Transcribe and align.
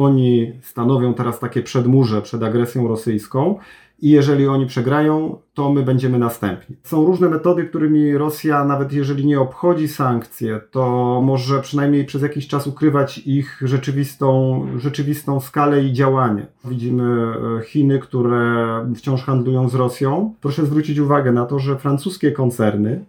oni 0.00 0.52
stanowią 0.62 1.14
teraz 1.14 1.38
takie 1.38 1.62
przedmurze 1.62 2.22
przed 2.22 2.42
agresją 2.42 2.88
rosyjską 2.88 3.58
i 4.02 4.10
jeżeli 4.10 4.48
oni 4.48 4.66
przegrają, 4.66 5.38
to 5.54 5.72
my 5.72 5.82
będziemy 5.82 6.18
następni. 6.18 6.76
Są 6.82 7.06
różne 7.06 7.28
metody, 7.28 7.64
którymi 7.64 8.18
Rosja, 8.18 8.64
nawet 8.64 8.92
jeżeli 8.92 9.26
nie 9.26 9.40
obchodzi 9.40 9.88
sankcje, 9.88 10.60
to 10.70 11.20
może 11.24 11.60
przynajmniej 11.60 12.04
przez 12.04 12.22
jakiś 12.22 12.48
czas 12.48 12.66
ukrywać 12.66 13.18
ich 13.18 13.60
rzeczywistą, 13.64 14.66
rzeczywistą 14.76 15.40
skalę 15.40 15.84
i 15.84 15.92
działanie. 15.92 16.46
Widzimy 16.64 17.32
e, 17.58 17.62
Chiny, 17.62 17.98
które 17.98 18.66
wciąż 18.96 19.22
handlują 19.22 19.68
z 19.68 19.74
Rosją. 19.74 20.34
Proszę 20.40 20.66
zwrócić 20.66 20.98
uwagę 20.98 21.32
na 21.32 21.46
to, 21.46 21.58
że 21.58 21.78
francuskie 21.78 22.32
koncerny 22.32 23.04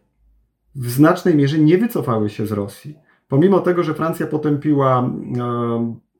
w 0.76 0.90
znacznej 0.90 1.36
mierze 1.36 1.60
nie 1.60 1.78
wycofały 1.78 2.30
się 2.30 2.46
z 2.46 2.52
Rosji. 2.52 2.96
Pomimo 3.28 3.60
tego, 3.60 3.84
że 3.84 3.94
Francja 3.94 4.28
potępiła 4.28 5.10
e, 5.40 6.11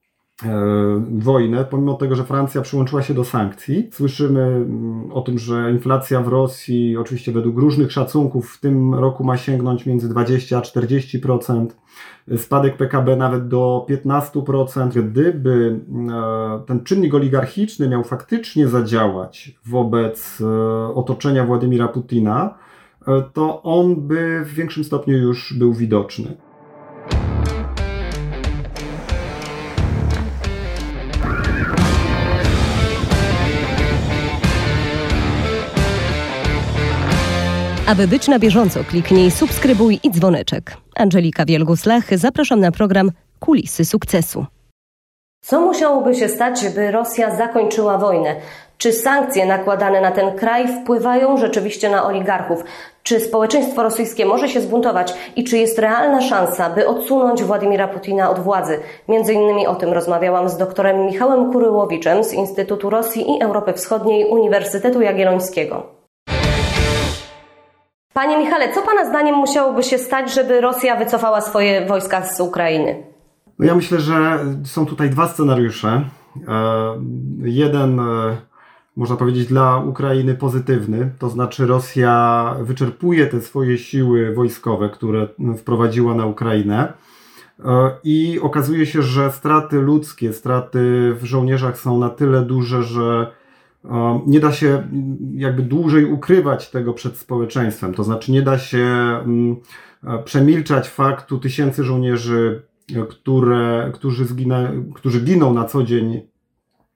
wojnę, 1.12 1.66
pomimo 1.66 1.94
tego, 1.94 2.16
że 2.16 2.24
Francja 2.24 2.62
przyłączyła 2.62 3.02
się 3.02 3.14
do 3.14 3.24
sankcji. 3.24 3.90
Słyszymy 3.92 4.42
mm, 4.42 5.12
o 5.12 5.22
tym, 5.22 5.40
że 5.40 5.72
inflacja 5.72 6.22
w 6.22 6.28
Rosji, 6.28 6.98
oczywiście 6.98 7.32
według 7.32 7.58
różnych 7.58 7.92
szacunków, 7.92 8.52
w 8.52 8.60
tym 8.60 8.96
roku 8.96 9.24
ma 9.24 9.38
sięgnąć 9.38 9.86
między 9.86 10.10
20 10.10 10.58
a 10.58 10.62
40%, 10.62 11.68
spadek 12.38 12.78
PKB 12.78 13.16
nawet 13.16 13.48
do 13.48 13.86
15%. 13.90 15.04
Gdyby 15.04 15.80
e, 16.10 16.66
ten 16.68 16.84
czynnik 16.84 17.14
oligarchiczny 17.14 17.90
miał 17.90 18.04
faktycznie 18.04 18.68
zadziałać 18.68 19.60
wobec 19.66 20.42
e, 20.42 20.96
otoczenia 20.96 21.46
Władimira 21.46 21.88
Putina, 21.88 22.54
to 23.34 23.64
on 23.64 23.96
by 23.96 24.42
w 24.46 24.54
większym 24.54 24.84
stopniu 24.84 25.18
już 25.18 25.54
był 25.54 25.74
widoczny. 25.74 26.38
Aby 37.92 38.08
być 38.08 38.28
na 38.28 38.40
bieżąco, 38.40 38.80
kliknij 38.84 39.32
subskrybuj 39.32 40.00
i 40.04 40.12
dzwoneczek. 40.12 40.78
Angelika 40.96 41.46
Wielgus-Lach, 41.46 42.18
zapraszam 42.18 42.60
na 42.60 42.72
program 42.72 43.12
Kulisy 43.40 43.86
Sukcesu. 43.86 44.46
Co 45.42 45.62
musiałoby 45.62 46.16
się 46.16 46.28
stać, 46.28 46.70
by 46.76 46.92
Rosja 46.92 47.36
zakończyła 47.36 47.98
wojnę? 47.98 48.36
Czy 48.78 48.94
sankcje 48.94 49.46
nakładane 49.46 50.02
na 50.02 50.12
ten 50.12 50.36
kraj 50.38 50.68
wpływają 50.68 51.38
rzeczywiście 51.38 51.90
na 51.90 52.06
oligarchów? 52.06 52.64
Czy 53.04 53.20
społeczeństwo 53.20 53.84
rosyjskie 53.84 54.26
może 54.26 54.50
się 54.50 54.62
zbuntować 54.62 55.14
i 55.36 55.44
czy 55.44 55.58
jest 55.58 55.80
realna 55.80 56.22
szansa, 56.22 56.70
by 56.70 56.88
odsunąć 56.88 57.44
Władimira 57.44 57.88
Putina 57.88 58.30
od 58.30 58.40
władzy? 58.40 58.80
Między 59.08 59.34
innymi 59.34 59.68
o 59.68 59.76
tym 59.76 59.94
rozmawiałam 59.94 60.50
z 60.50 60.58
doktorem 60.58 61.06
Michałem 61.06 61.52
Kuryłowiczem 61.52 62.24
z 62.24 62.34
Instytutu 62.34 62.90
Rosji 62.90 63.32
i 63.32 63.42
Europy 63.42 63.74
Wschodniej 63.74 64.26
Uniwersytetu 64.26 65.02
Jagiellońskiego. 65.02 66.01
Panie 68.14 68.38
Michale, 68.38 68.74
co 68.74 68.82
Pana 68.82 69.10
zdaniem 69.10 69.36
musiałoby 69.36 69.84
się 69.84 69.98
stać, 69.98 70.34
żeby 70.34 70.62
Rosja 70.62 70.96
wycofała 70.96 71.42
swoje 71.42 71.86
wojska 71.86 72.26
z 72.26 72.40
Ukrainy? 72.40 73.04
Ja 73.60 73.76
myślę, 73.76 74.00
że 74.00 74.46
są 74.66 74.86
tutaj 74.86 75.10
dwa 75.10 75.28
scenariusze. 75.28 76.04
E, 76.48 77.02
jeden, 77.44 78.00
e, 78.00 78.38
można 78.96 79.16
powiedzieć, 79.16 79.48
dla 79.48 79.78
Ukrainy 79.78 80.36
pozytywny, 80.36 81.12
to 81.20 81.30
znaczy 81.30 81.68
Rosja 81.68 82.56
wyczerpuje 82.62 83.28
te 83.28 83.42
swoje 83.42 83.78
siły 83.78 84.34
wojskowe, 84.34 84.90
które 84.90 85.28
wprowadziła 85.58 86.16
na 86.16 86.26
Ukrainę. 86.26 86.94
E, 87.66 87.92
I 88.04 88.40
okazuje 88.42 88.86
się, 88.86 89.02
że 89.02 89.32
straty 89.32 89.76
ludzkie, 89.76 90.34
straty 90.34 91.14
w 91.20 91.24
żołnierzach 91.24 91.80
są 91.80 91.98
na 91.98 92.10
tyle 92.10 92.42
duże, 92.42 92.84
że 92.84 93.32
nie 94.28 94.40
da 94.40 94.52
się 94.52 94.84
jakby 95.34 95.62
dłużej 95.62 96.06
ukrywać 96.06 96.70
tego 96.70 96.94
przed 96.94 97.18
społeczeństwem. 97.18 97.94
To 97.94 98.04
znaczy 98.04 98.32
nie 98.32 98.42
da 98.42 98.58
się 98.58 98.86
mm, 99.26 99.56
przemilczać 100.26 100.90
faktu 100.90 101.40
tysięcy 101.40 101.84
żołnierzy, 101.84 102.64
które, 103.10 103.92
którzy, 103.94 104.26
zginę, 104.26 104.72
którzy 104.96 105.22
giną 105.22 105.54
na 105.54 105.66
co 105.66 105.84
dzień 105.84 106.22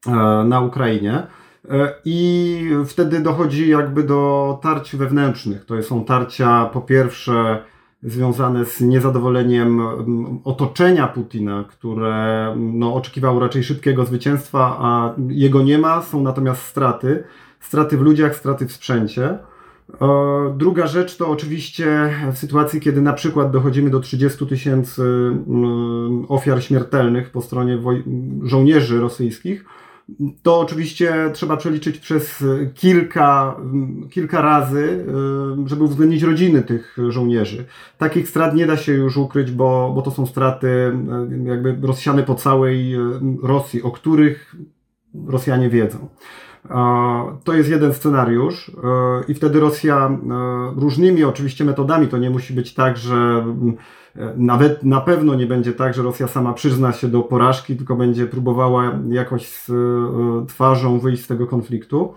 e, 0.08 0.12
na 0.44 0.62
Ukrainie. 0.62 1.28
E, 1.70 1.94
I 2.06 2.70
wtedy 2.86 3.20
dochodzi 3.20 3.70
jakby 3.70 4.04
do 4.04 4.60
tarć 4.62 4.96
wewnętrznych. 4.96 5.66
To 5.66 5.84
są 5.84 6.06
tarcia 6.06 6.66
po 6.66 6.82
pierwsze 6.82 7.64
związane 8.06 8.66
z 8.66 8.82
niezadowoleniem 8.82 9.80
mm, 9.80 10.40
otoczenia 10.44 11.08
Putina, 11.08 11.64
które 11.70 12.54
no, 12.58 12.96
oczekiwało 12.96 13.40
raczej 13.40 13.64
szybkiego 13.64 14.06
zwycięstwa, 14.06 14.78
a 14.80 15.14
jego 15.28 15.64
nie 15.64 15.78
ma, 15.78 16.02
są 16.02 16.22
natomiast 16.22 16.62
straty. 16.62 17.24
Straty 17.60 17.98
w 17.98 18.02
ludziach, 18.02 18.36
straty 18.36 18.68
w 18.68 18.72
sprzęcie. 18.72 19.38
Druga 20.58 20.88
rzecz 20.88 21.18
to 21.18 21.30
oczywiście 21.30 22.10
w 22.34 22.38
sytuacji, 22.38 22.80
kiedy 22.80 23.02
na 23.02 23.14
przykład 23.14 23.52
dochodzimy 23.52 23.90
do 23.90 24.00
30 24.00 24.48
tysięcy 24.48 25.02
mm, 25.02 26.26
ofiar 26.28 26.64
śmiertelnych 26.64 27.32
po 27.32 27.42
stronie 27.42 27.80
żołnierzy 28.44 29.00
rosyjskich, 29.00 29.66
to 30.44 30.60
oczywiście 30.60 31.32
trzeba 31.34 31.58
przeliczyć 31.58 31.98
przez 31.98 32.44
kilka, 32.74 33.56
kilka 34.12 34.42
razy, 34.42 35.06
y, 35.66 35.70
żeby 35.70 35.84
uwzględnić 35.84 36.24
rodziny 36.24 36.62
tych 36.62 36.98
żołnierzy. 37.10 37.66
Takich 37.98 38.30
strat 38.30 38.56
nie 38.56 38.66
da 38.66 38.78
się 38.78 38.94
już 38.94 39.18
ukryć, 39.18 39.52
bo, 39.52 39.92
bo 39.96 40.02
to 40.02 40.12
są 40.12 40.26
straty 40.26 40.68
y, 40.68 41.48
jakby 41.50 41.88
rozsiane 41.88 42.24
po 42.24 42.36
całej 42.36 42.96
Rosji, 43.44 43.84
o 43.84 43.92
których 43.92 44.56
Rosjanie 45.28 45.70
wiedzą. 45.70 46.08
To 47.44 47.54
jest 47.54 47.70
jeden 47.70 47.94
scenariusz 47.94 48.72
i 49.28 49.34
wtedy 49.34 49.60
Rosja 49.60 50.18
różnymi 50.76 51.24
oczywiście 51.24 51.66
metodami, 51.66 52.08
to 52.08 52.18
nie 52.18 52.30
musi 52.30 52.54
być 52.54 52.74
tak, 52.74 52.98
że 52.98 53.46
nawet 54.38 54.84
na 54.84 55.02
pewno 55.02 55.36
nie 55.36 55.46
będzie 55.46 55.74
tak, 55.74 55.94
że 55.94 56.04
Rosja 56.04 56.28
sama 56.28 56.54
przyzna 56.54 56.92
się 56.92 57.08
do 57.08 57.22
porażki, 57.22 57.76
tylko 57.76 57.96
będzie 57.96 58.26
próbowała 58.26 59.00
jakoś 59.10 59.48
z 59.48 59.70
e, 59.70 60.46
twarzą 60.48 61.00
wyjść 61.00 61.24
z 61.24 61.28
tego 61.28 61.48
konfliktu. 61.48 62.14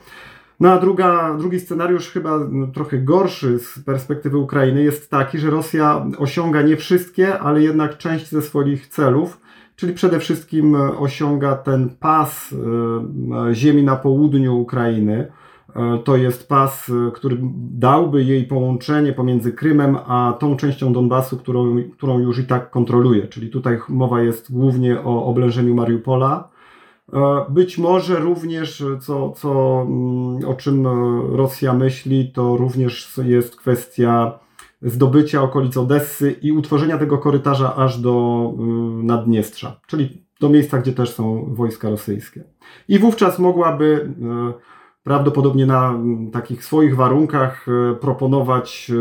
No 0.61 0.73
a 0.73 0.79
druga, 0.79 1.35
drugi 1.35 1.61
scenariusz, 1.61 2.11
chyba 2.11 2.39
trochę 2.75 2.99
gorszy 2.99 3.59
z 3.59 3.79
perspektywy 3.79 4.39
Ukrainy, 4.39 4.83
jest 4.83 5.11
taki, 5.11 5.39
że 5.39 5.51
Rosja 5.51 6.07
osiąga 6.19 6.63
nie 6.63 6.77
wszystkie, 6.77 7.39
ale 7.39 7.63
jednak 7.63 7.99
część 7.99 8.31
ze 8.31 8.43
swoich 8.43 8.87
celów, 8.87 9.41
czyli 9.79 9.95
przede 9.95 10.19
wszystkim 10.19 10.75
osiąga 10.99 11.57
ten 11.57 11.89
pas 12.01 12.55
e, 13.49 13.55
ziemi 13.55 13.83
na 13.83 13.97
południu 13.97 14.61
Ukrainy 14.61 15.29
E, 15.77 15.99
to 15.99 16.17
jest 16.17 16.49
pas, 16.49 16.91
e, 16.91 17.11
który 17.11 17.39
dałby 17.73 18.25
jej 18.25 18.45
połączenie 18.45 19.13
pomiędzy 19.13 19.53
Krymem 19.53 19.97
a 20.07 20.35
tą 20.41 20.57
częścią 20.57 20.93
Donbasu, 20.93 21.37
którą, 21.37 21.77
którą 21.93 22.19
już 22.19 22.39
i 22.39 22.45
tak 22.45 22.71
kontroluje. 22.71 23.27
Czyli 23.27 23.51
tutaj 23.51 23.79
mowa 23.89 24.23
jest 24.23 24.53
głównie 24.53 25.01
o 25.01 25.25
oblężeniu 25.25 25.75
Mariupola. 25.75 26.49
E, 27.13 27.19
być 27.49 27.79
może 27.79 28.19
również, 28.19 28.85
co, 29.01 29.33
co, 29.33 29.83
mm, 29.83 30.49
o 30.49 30.55
czym 30.55 30.87
Rosja 31.37 31.75
myśli, 31.75 32.33
to 32.35 32.57
również 32.57 33.21
jest 33.25 33.57
kwestia 33.57 34.39
zdobycia 34.83 35.43
okolic 35.43 35.77
Odessy 35.77 36.31
i 36.31 36.53
utworzenia 36.53 36.99
tego 36.99 37.19
korytarza 37.19 37.77
aż 37.77 38.01
do 38.01 38.45
mm, 38.59 39.07
Naddniestrza, 39.07 39.81
czyli 39.87 40.27
do 40.41 40.49
miejsca, 40.49 40.79
gdzie 40.79 40.93
też 40.93 41.15
są 41.15 41.55
wojska 41.55 41.91
rosyjskie. 41.91 42.45
I 42.89 42.99
wówczas 42.99 43.39
mogłaby 43.39 44.15
prawdopodobnie 45.03 45.67
na 45.67 45.89
mm, 45.89 46.31
takich 46.31 46.65
swoich 46.65 46.97
warunkach 46.97 47.67
e, 47.69 47.95
proponować 47.95 48.93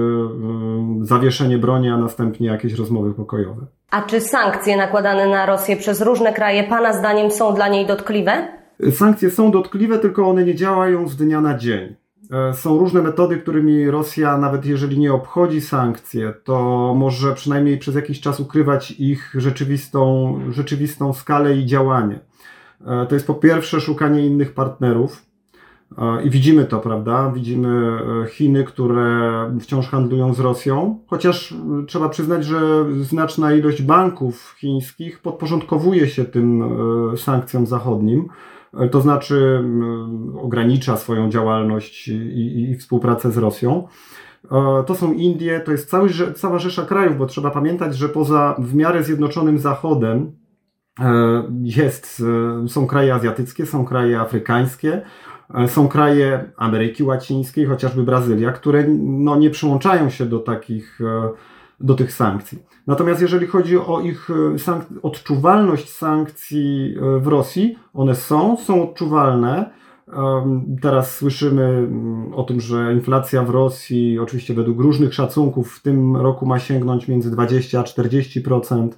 zawieszenie 1.01 1.57
broni, 1.57 1.89
a 1.89 1.97
następnie 1.97 2.47
jakieś 2.47 2.73
rozmowy 2.73 3.13
pokojowe. 3.13 3.65
A 3.91 4.01
czy 4.01 4.21
sankcje 4.21 4.77
nakładane 4.77 5.27
na 5.27 5.45
Rosję 5.45 5.77
przez 5.77 6.01
różne 6.01 6.33
kraje 6.33 6.63
Pana 6.63 6.93
zdaniem 6.93 7.31
są 7.31 7.53
dla 7.53 7.67
niej 7.67 7.85
dotkliwe? 7.85 8.47
Sankcje 8.91 9.29
są 9.29 9.51
dotkliwe, 9.51 9.99
tylko 9.99 10.29
one 10.29 10.43
nie 10.43 10.55
działają 10.55 11.07
z 11.07 11.15
dnia 11.15 11.41
na 11.41 11.57
dzień. 11.57 11.95
Są 12.53 12.79
różne 12.79 13.01
metody, 13.01 13.37
którymi 13.37 13.91
Rosja, 13.91 14.37
nawet 14.37 14.65
jeżeli 14.65 14.99
nie 14.99 15.13
obchodzi 15.13 15.61
sankcje, 15.61 16.33
to 16.43 16.93
może 16.97 17.33
przynajmniej 17.33 17.77
przez 17.77 17.95
jakiś 17.95 18.21
czas 18.21 18.39
ukrywać 18.39 18.91
ich 18.91 19.33
rzeczywistą, 19.37 20.33
rzeczywistą 20.49 21.13
skalę 21.13 21.57
i 21.57 21.65
działanie. 21.65 22.19
To 23.09 23.15
jest 23.15 23.27
po 23.27 23.33
pierwsze 23.33 23.81
szukanie 23.81 24.25
innych 24.25 24.53
partnerów, 24.53 25.27
i 26.23 26.29
widzimy 26.29 26.65
to, 26.65 26.79
prawda? 26.79 27.31
Widzimy 27.35 27.99
e, 28.23 28.27
Chiny, 28.27 28.63
które 28.63 29.31
wciąż 29.61 29.87
handlują 29.87 30.33
z 30.33 30.39
Rosją, 30.39 30.99
chociaż 31.07 31.51
e, 31.51 31.85
trzeba 31.87 32.09
przyznać, 32.09 32.45
że 32.45 32.85
znaczna 33.01 33.53
ilość 33.53 33.81
banków 33.81 34.55
chińskich 34.57 35.19
podporządkowuje 35.19 36.07
się 36.07 36.25
tym 36.25 36.63
e, 37.13 37.17
sankcjom 37.17 37.67
zachodnim, 37.67 38.29
to 38.91 39.01
znaczy 39.01 39.63
ogranicza 40.41 40.97
swoją 40.97 41.29
działalność 41.29 42.07
i, 42.07 42.69
i 42.71 42.75
współpracę 42.75 43.31
z 43.31 43.37
Rosją. 43.37 43.87
To 44.85 44.95
są 44.95 45.13
Indie, 45.13 45.59
to 45.59 45.71
jest 45.71 45.89
cały, 45.89 46.09
cała 46.35 46.59
rzesza 46.59 46.85
krajów, 46.85 47.17
bo 47.17 47.25
trzeba 47.25 47.51
pamiętać, 47.51 47.97
że 47.97 48.09
poza 48.09 48.55
w 48.59 48.75
miarę 48.75 49.03
zjednoczonym 49.03 49.59
Zachodem, 49.59 50.31
jest, 51.61 52.23
są 52.67 52.87
kraje 52.87 53.13
azjatyckie, 53.13 53.65
są 53.65 53.85
kraje 53.85 54.19
afrykańskie, 54.19 55.01
są 55.67 55.87
kraje 55.87 56.51
Ameryki 56.57 57.03
Łacińskiej, 57.03 57.65
chociażby 57.65 58.03
Brazylia, 58.03 58.51
które 58.51 58.85
no, 58.99 59.35
nie 59.35 59.49
przyłączają 59.49 60.09
się 60.09 60.25
do 60.25 60.39
takich 60.39 60.99
do 61.79 61.95
tych 61.95 62.13
sankcji. 62.13 62.59
Natomiast 62.87 63.21
jeżeli 63.21 63.47
chodzi 63.47 63.77
o 63.77 64.01
ich 64.01 64.27
odczuwalność 65.03 65.89
sankcji 65.93 66.95
w 67.19 67.27
Rosji, 67.27 67.77
one 67.93 68.15
są, 68.15 68.57
są 68.57 68.83
odczuwalne. 68.89 69.69
Teraz 70.81 71.15
słyszymy 71.15 71.63
mm, 71.63 72.33
o 72.33 72.43
tym, 72.43 72.61
że 72.61 72.93
inflacja 72.93 73.43
w 73.43 73.49
Rosji, 73.49 74.19
oczywiście 74.19 74.53
według 74.53 74.79
różnych 74.79 75.13
szacunków, 75.13 75.75
w 75.75 75.81
tym 75.81 76.15
roku 76.17 76.45
ma 76.45 76.59
sięgnąć 76.59 77.07
między 77.07 77.31
20 77.31 77.79
a 77.79 77.83
40%, 77.83 78.89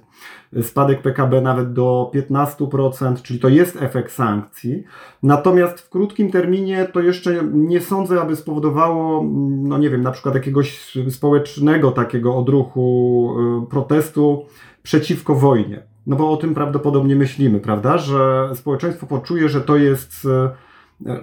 spadek 0.62 1.02
PKB 1.02 1.40
nawet 1.40 1.72
do 1.72 2.10
15%, 2.14 3.22
czyli 3.22 3.40
to 3.40 3.48
jest 3.48 3.82
efekt 3.82 4.12
sankcji. 4.12 4.84
Natomiast 5.22 5.80
w 5.80 5.88
krótkim 5.88 6.30
terminie 6.30 6.88
to 6.92 7.00
jeszcze 7.00 7.42
nie 7.52 7.80
sądzę, 7.80 8.20
aby 8.20 8.36
spowodowało, 8.36 9.20
mm, 9.20 9.68
no 9.68 9.78
nie 9.78 9.90
wiem, 9.90 10.02
na 10.02 10.10
przykład 10.10 10.34
jakiegoś 10.34 10.96
społecznego 11.10 11.90
takiego 11.90 12.36
odruchu 12.36 13.34
y, 13.64 13.70
protestu 13.70 14.46
przeciwko 14.82 15.34
wojnie. 15.34 15.82
No 16.06 16.16
bo 16.16 16.30
o 16.30 16.36
tym 16.36 16.54
prawdopodobnie 16.54 17.16
myślimy, 17.16 17.60
prawda, 17.60 17.98
że 17.98 18.50
społeczeństwo 18.54 19.06
poczuje, 19.06 19.48
że 19.48 19.60
to 19.60 19.76
jest 19.76 20.24
y, 20.24 20.69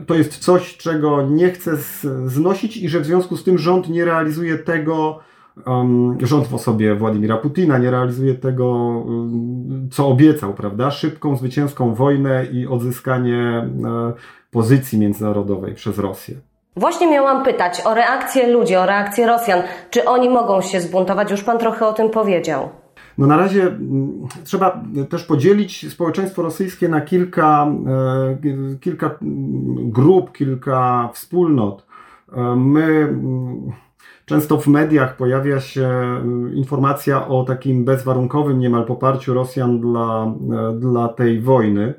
to 0.07 0.15
jest 0.15 0.37
coś, 0.37 0.77
czego 0.77 1.21
nie 1.21 1.51
chce 1.51 1.71
znosić 2.25 2.77
i 2.77 2.89
że 2.89 2.99
w 2.99 3.05
związku 3.05 3.37
z 3.37 3.43
tym 3.43 3.57
rząd 3.57 3.89
nie 3.89 4.05
realizuje 4.05 4.57
tego, 4.57 5.19
um, 5.65 6.17
rząd 6.21 6.47
w 6.47 6.53
osobie 6.53 6.95
Władimira 6.95 7.37
Putina 7.37 7.77
nie 7.77 7.91
realizuje 7.91 8.33
tego, 8.33 8.67
um, 8.67 9.89
co 9.91 10.07
obiecał, 10.07 10.53
prawda? 10.53 10.91
Szybką, 10.91 11.35
zwycięską 11.35 11.93
wojnę 11.93 12.45
i 12.45 12.67
odzyskanie 12.67 13.69
e, 13.85 14.13
pozycji 14.51 14.99
międzynarodowej 14.99 15.73
przez 15.73 15.97
Rosję. 15.97 16.35
Właśnie 16.75 17.11
miałam 17.11 17.43
pytać 17.43 17.81
o 17.85 17.93
reakcję 17.93 18.47
ludzi, 18.47 18.75
o 18.75 18.85
reakcję 18.85 19.27
Rosjan. 19.27 19.63
Czy 19.89 20.05
oni 20.05 20.29
mogą 20.29 20.61
się 20.61 20.81
zbuntować? 20.81 21.31
Już 21.31 21.43
pan 21.43 21.57
trochę 21.57 21.87
o 21.87 21.93
tym 21.93 22.09
powiedział. 22.09 22.69
No 23.17 23.27
na 23.27 23.37
razie 23.37 23.63
mm, 23.63 24.27
trzeba 24.43 24.83
też 25.09 25.23
podzielić 25.23 25.91
społeczeństwo 25.91 26.41
rosyjskie 26.41 26.89
na 26.89 27.01
kilka, 27.01 27.67
e, 27.87 28.77
kilka 28.81 29.19
grup, 29.77 30.31
kilka 30.31 31.09
wspólnot. 31.13 31.85
E, 32.33 32.55
my 32.55 32.83
mm, 32.83 33.71
często 34.25 34.57
w 34.57 34.67
mediach 34.67 35.15
pojawia 35.15 35.59
się 35.59 35.87
mm, 35.87 36.55
informacja 36.55 37.27
o 37.27 37.43
takim 37.43 37.85
bezwarunkowym 37.85 38.59
niemal 38.59 38.85
poparciu 38.85 39.33
Rosjan 39.33 39.79
dla, 39.79 40.25
e, 40.25 40.79
dla 40.79 41.07
tej 41.07 41.41
wojny, 41.41 41.93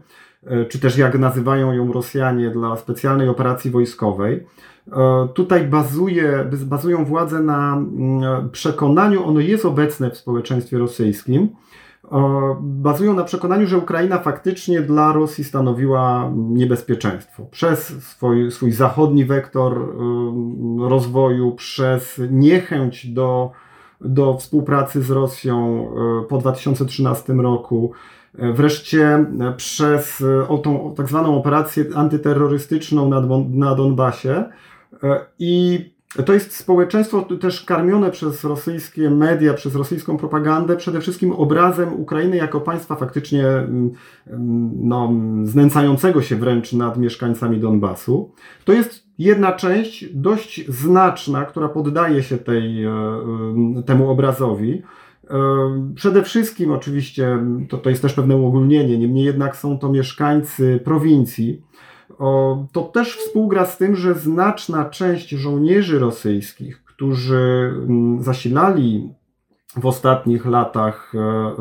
czy 0.68 0.78
też 0.78 0.98
jak 0.98 1.18
nazywają 1.18 1.72
ją 1.72 1.92
Rosjanie 1.92 2.50
dla 2.50 2.76
specjalnej 2.76 3.28
operacji 3.28 3.70
wojskowej. 3.70 4.46
E, 4.92 5.28
tutaj 5.34 5.66
bazuje, 5.66 6.50
bazują 6.64 7.04
władze 7.04 7.40
na 7.42 7.76
mm, 7.76 8.50
przekonaniu, 8.50 9.24
ono 9.24 9.40
jest 9.40 9.64
obecne 9.64 10.10
w 10.10 10.16
społeczeństwie 10.16 10.78
rosyjskim, 10.78 11.48
e, 12.12 12.56
bazują 12.60 13.14
na 13.14 13.24
przekonaniu, 13.24 13.66
że 13.66 13.78
Ukraina 13.78 14.18
faktycznie 14.18 14.80
dla 14.80 15.12
Rosji 15.12 15.44
stanowiła 15.44 16.30
niebezpieczeństwo. 16.36 17.46
Przez 17.50 18.04
swój, 18.04 18.50
swój 18.50 18.72
zachodni 18.72 19.24
wektor 19.24 19.78
e, 19.78 20.88
rozwoju, 20.88 21.52
przez 21.52 22.20
niechęć 22.30 23.06
do, 23.06 23.50
do 24.00 24.36
współpracy 24.36 25.02
z 25.02 25.10
Rosją 25.10 25.88
po 26.28 26.38
2013 26.38 27.32
roku, 27.32 27.92
Wreszcie 28.54 29.26
przez 29.56 30.24
tą 30.62 30.94
tak 30.96 31.08
zwaną 31.08 31.36
operację 31.36 31.84
antyterrorystyczną 31.94 33.08
na, 33.08 33.22
na 33.48 33.74
Donbasie, 33.74 34.44
E, 34.44 34.44
I 35.38 35.84
to 36.26 36.34
jest 36.34 36.56
społeczeństwo 36.56 37.22
też 37.22 37.64
karmione 37.64 38.10
przez 38.10 38.44
rosyjskie 38.44 39.10
media, 39.10 39.54
przez 39.54 39.74
rosyjską 39.74 40.16
propagandę, 40.16 40.76
przede 40.76 41.00
wszystkim 41.00 41.32
obrazem 41.32 42.00
Ukrainy 42.00 42.36
jako 42.36 42.60
państwa 42.60 42.96
faktycznie 42.96 43.46
mm, 43.48 43.90
mm, 44.26 44.70
no, 44.74 45.12
znęcającego 45.44 46.22
się 46.22 46.36
wręcz 46.36 46.72
nad 46.72 46.98
mieszkańcami 46.98 47.60
Donbasu. 47.60 48.32
To 48.64 48.72
jest 48.72 49.06
jedna 49.18 49.52
część 49.52 50.14
dość 50.14 50.70
znaczna, 50.70 51.44
która 51.44 51.68
poddaje 51.68 52.22
się 52.22 52.38
tej, 52.38 52.84
e, 52.84 52.90
e, 52.90 53.82
temu 53.86 54.10
obrazowi. 54.10 54.82
Przede 55.94 56.22
wszystkim, 56.22 56.72
oczywiście, 56.72 57.38
to, 57.68 57.78
to 57.78 57.90
jest 57.90 58.02
też 58.02 58.14
pewne 58.14 58.36
uogólnienie, 58.36 58.98
niemniej 58.98 59.24
jednak 59.24 59.56
są 59.56 59.78
to 59.78 59.88
mieszkańcy 59.88 60.80
prowincji 60.84 61.62
to 62.72 62.82
też 62.82 63.16
współgra 63.16 63.66
z 63.66 63.78
tym, 63.78 63.96
że 63.96 64.14
znaczna 64.14 64.84
część 64.84 65.30
żołnierzy 65.30 65.98
rosyjskich, 65.98 66.84
którzy 66.84 67.72
mm, 67.88 68.22
zasilali 68.22 69.14
w 69.76 69.86
ostatnich 69.86 70.46
latach 70.46 71.12
e, 71.14 71.18
e, 71.18 71.54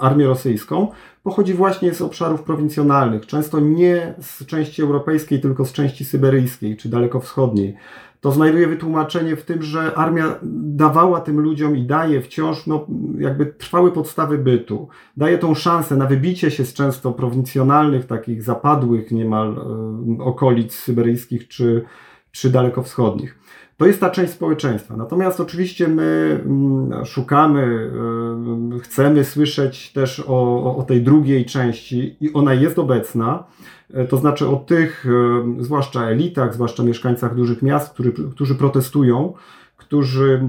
armię 0.00 0.26
rosyjską, 0.26 0.88
pochodzi 1.22 1.54
właśnie 1.54 1.94
z 1.94 2.02
obszarów 2.02 2.42
prowincjonalnych, 2.42 3.26
często 3.26 3.60
nie 3.60 4.14
z 4.20 4.46
części 4.46 4.82
europejskiej, 4.82 5.40
tylko 5.40 5.64
z 5.64 5.72
części 5.72 6.04
syberyjskiej 6.04 6.76
czy 6.76 6.88
dalekowschodniej 6.88 7.76
to 8.24 8.32
znajduje 8.32 8.66
wytłumaczenie 8.66 9.36
w 9.36 9.44
tym, 9.44 9.62
że 9.62 9.94
armia 9.94 10.38
dawała 10.62 11.20
tym 11.20 11.40
ludziom 11.40 11.76
i 11.76 11.82
daje 11.82 12.20
wciąż 12.20 12.66
no, 12.66 12.86
jakby 13.18 13.46
trwałe 13.46 13.90
podstawy 13.90 14.38
bytu. 14.38 14.88
Daje 15.16 15.38
tą 15.38 15.54
szansę 15.54 15.96
na 15.96 16.06
wybicie 16.06 16.50
się 16.50 16.64
z 16.64 16.74
często 16.74 17.12
prowincjonalnych, 17.12 18.06
takich 18.06 18.42
zapadłych 18.42 19.10
niemal 19.10 19.56
e, 20.18 20.22
okolic 20.22 20.74
syberyjskich 20.74 21.48
czy, 21.48 21.84
czy 22.30 22.50
dalekowschodnich. 22.50 23.38
To 23.76 23.86
jest 23.86 24.00
ta 24.00 24.10
część 24.10 24.32
społeczeństwa. 24.32 24.96
Natomiast 24.96 25.40
oczywiście 25.40 25.88
my 25.88 26.40
mm, 26.44 27.04
szukamy, 27.04 27.90
e, 28.76 28.78
chcemy 28.78 29.24
słyszeć 29.24 29.92
też 29.92 30.24
o, 30.26 30.76
o 30.76 30.82
tej 30.82 31.02
drugiej 31.02 31.44
części 31.44 32.16
i 32.20 32.32
ona 32.32 32.54
jest 32.54 32.78
obecna. 32.78 33.44
E, 33.94 34.04
to 34.04 34.16
znaczy 34.16 34.48
o 34.48 34.56
tych, 34.56 35.06
e, 35.06 35.62
zwłaszcza 35.64 36.04
elitach, 36.10 36.54
zwłaszcza 36.54 36.82
mieszkańcach 36.82 37.34
dużych 37.34 37.62
miast, 37.62 37.96
którzy, 38.34 38.54
protestują, 38.54 39.32
którzy 39.76 40.48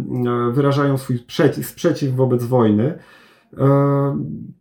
wyrażają 0.51 0.97
swój 0.97 1.17
sprzeciw, 1.17 1.67
sprzeciw 1.67 2.15
wobec 2.15 2.43
wojny. 2.43 2.99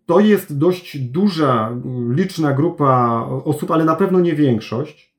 To 0.06 0.20
jest 0.20 0.58
dość 0.58 0.98
duża, 0.98 1.76
liczna 2.08 2.52
grupa 2.52 3.22
osób, 3.44 3.70
ale 3.70 3.84
na 3.84 3.94
pewno 3.94 4.20
nie 4.20 4.34
większość 4.34 5.13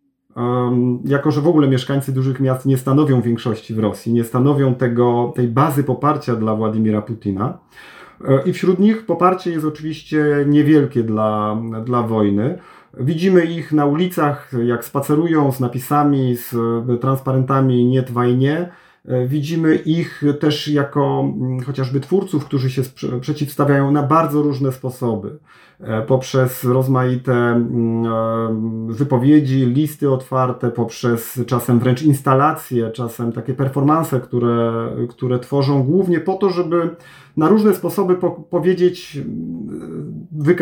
jako 1.06 1.32
że 1.32 1.42
w 1.42 1.48
ogóle 1.48 1.68
mieszkańcy 1.68 2.12
dużych 2.12 2.40
miast 2.40 2.66
nie 2.66 2.78
stanowią 2.78 3.22
większości 3.22 3.74
w 3.74 3.80
Rosji, 3.80 4.14
nie 4.14 4.24
stanowią 4.24 4.76
tego, 4.76 5.34
tej 5.36 5.48
bazy 5.48 5.84
poparcia 5.84 6.36
dla 6.36 6.56
Władimira 6.56 7.02
Putina. 7.02 7.58
E, 8.28 8.42
I 8.46 8.54
wśród 8.54 8.80
nich 8.80 9.06
poparcie 9.06 9.52
jest 9.52 9.66
oczywiście 9.66 10.46
niewielkie 10.48 11.04
dla, 11.04 11.58
dla 11.86 12.02
wojny. 12.02 12.58
Widzimy 13.00 13.46
ich 13.46 13.72
na 13.72 13.86
ulicach, 13.86 14.52
jak 14.66 14.86
spacerują 14.86 15.52
z 15.52 15.60
napisami, 15.60 16.36
z 16.36 16.56
transparentami 17.02 17.86
nie 17.86 18.02
wojnie. 18.02 18.70
E, 19.08 19.28
widzimy 19.28 19.76
ich 19.76 20.24
też 20.40 20.68
jako 20.68 21.34
mm, 21.38 21.60
chociażby 21.60 22.00
twórców, 22.00 22.46
którzy 22.46 22.70
się 22.70 22.82
przeciwstawiają 23.22 23.92
na 23.92 24.04
bardzo 24.04 24.42
różne 24.42 24.72
sposoby. 24.72 25.38
E, 25.80 26.02
poprzez 26.02 26.64
rozmaite 26.64 27.34
mm, 27.34 28.06
e, 28.06 28.94
wypowiedzi, 28.94 29.66
listy 29.66 30.12
otwarte, 30.12 30.72
poprzez 30.72 31.42
czasem 31.48 31.80
wręcz 31.80 32.02
instalacje, 32.02 32.92
czasem 32.92 33.32
takie 33.32 33.54
performanse, 33.54 34.20
które, 34.20 34.90
które 35.10 35.40
tworzą 35.40 35.84
głównie 35.84 36.20
po 36.20 36.34
to, 36.34 36.50
żeby 36.50 36.90
na 37.38 37.50
różne 37.50 37.74
sposoby 37.74 38.16
po 38.16 38.32
powiedzieć, 38.32 39.20
wy 40.32 40.56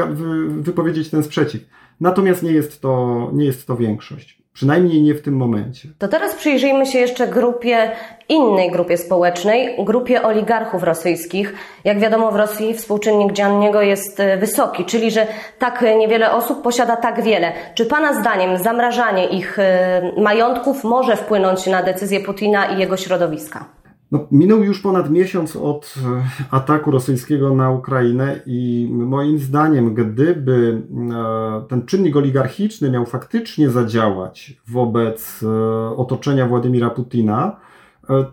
wypowiedzieć 0.61 1.09
ten 1.09 1.23
sprzeciw. 1.23 1.61
Natomiast 1.99 2.43
nie 2.43 2.51
jest 2.51 2.81
to, 2.81 3.29
nie 3.33 3.45
jest 3.45 3.67
to 3.67 3.77
większość. 3.77 4.42
Przynajmniej 4.53 5.01
nie 5.01 5.13
w 5.13 5.21
tym 5.21 5.35
momencie. 5.35 5.89
To 5.97 6.07
teraz 6.07 6.35
przyjrzyjmy 6.35 6.85
się 6.85 6.99
jeszcze 6.99 7.27
grupie, 7.27 7.91
innej 8.29 8.71
grupie 8.71 8.97
społecznej, 8.97 9.75
grupie 9.85 10.23
oligarchów 10.23 10.83
rosyjskich. 10.83 11.53
Jak 11.83 11.99
wiadomo, 11.99 12.31
w 12.31 12.35
Rosji 12.35 12.73
współczynnik 12.73 13.33
dziennego 13.33 13.81
jest 13.81 14.19
e, 14.19 14.37
wysoki, 14.37 14.85
czyli 14.85 15.11
że 15.11 15.27
tak 15.59 15.85
niewiele 15.99 16.31
osób 16.31 16.61
posiada 16.61 16.95
tak 16.95 17.23
wiele. 17.23 17.51
Czy 17.75 17.85
Pana 17.85 18.21
zdaniem 18.21 18.57
zamrażanie 18.57 19.27
ich 19.27 19.59
e, 19.59 20.11
majątków 20.17 20.83
może 20.83 21.15
wpłynąć 21.15 21.67
na 21.67 21.83
decyzję 21.83 22.19
Putina 22.19 22.65
i 22.65 22.79
jego 22.79 22.97
środowiska? 22.97 23.82
No, 24.13 24.27
minął 24.31 24.63
już 24.63 24.79
ponad 24.79 25.09
miesiąc 25.09 25.55
od 25.55 25.95
e, 26.05 26.23
ataku 26.51 26.91
rosyjskiego 26.91 27.55
na 27.55 27.71
Ukrainę 27.71 28.39
i 28.45 28.87
moim 28.91 29.39
zdaniem, 29.39 29.93
gdyby 29.93 30.81
e, 31.11 31.67
ten 31.67 31.85
czynnik 31.85 32.15
oligarchiczny 32.15 32.91
miał 32.91 33.05
faktycznie 33.05 33.69
zadziałać 33.69 34.61
wobec 34.67 35.43
e, 35.43 35.95
otoczenia 35.97 36.47
Władimira 36.47 36.89
Putina, 36.89 37.55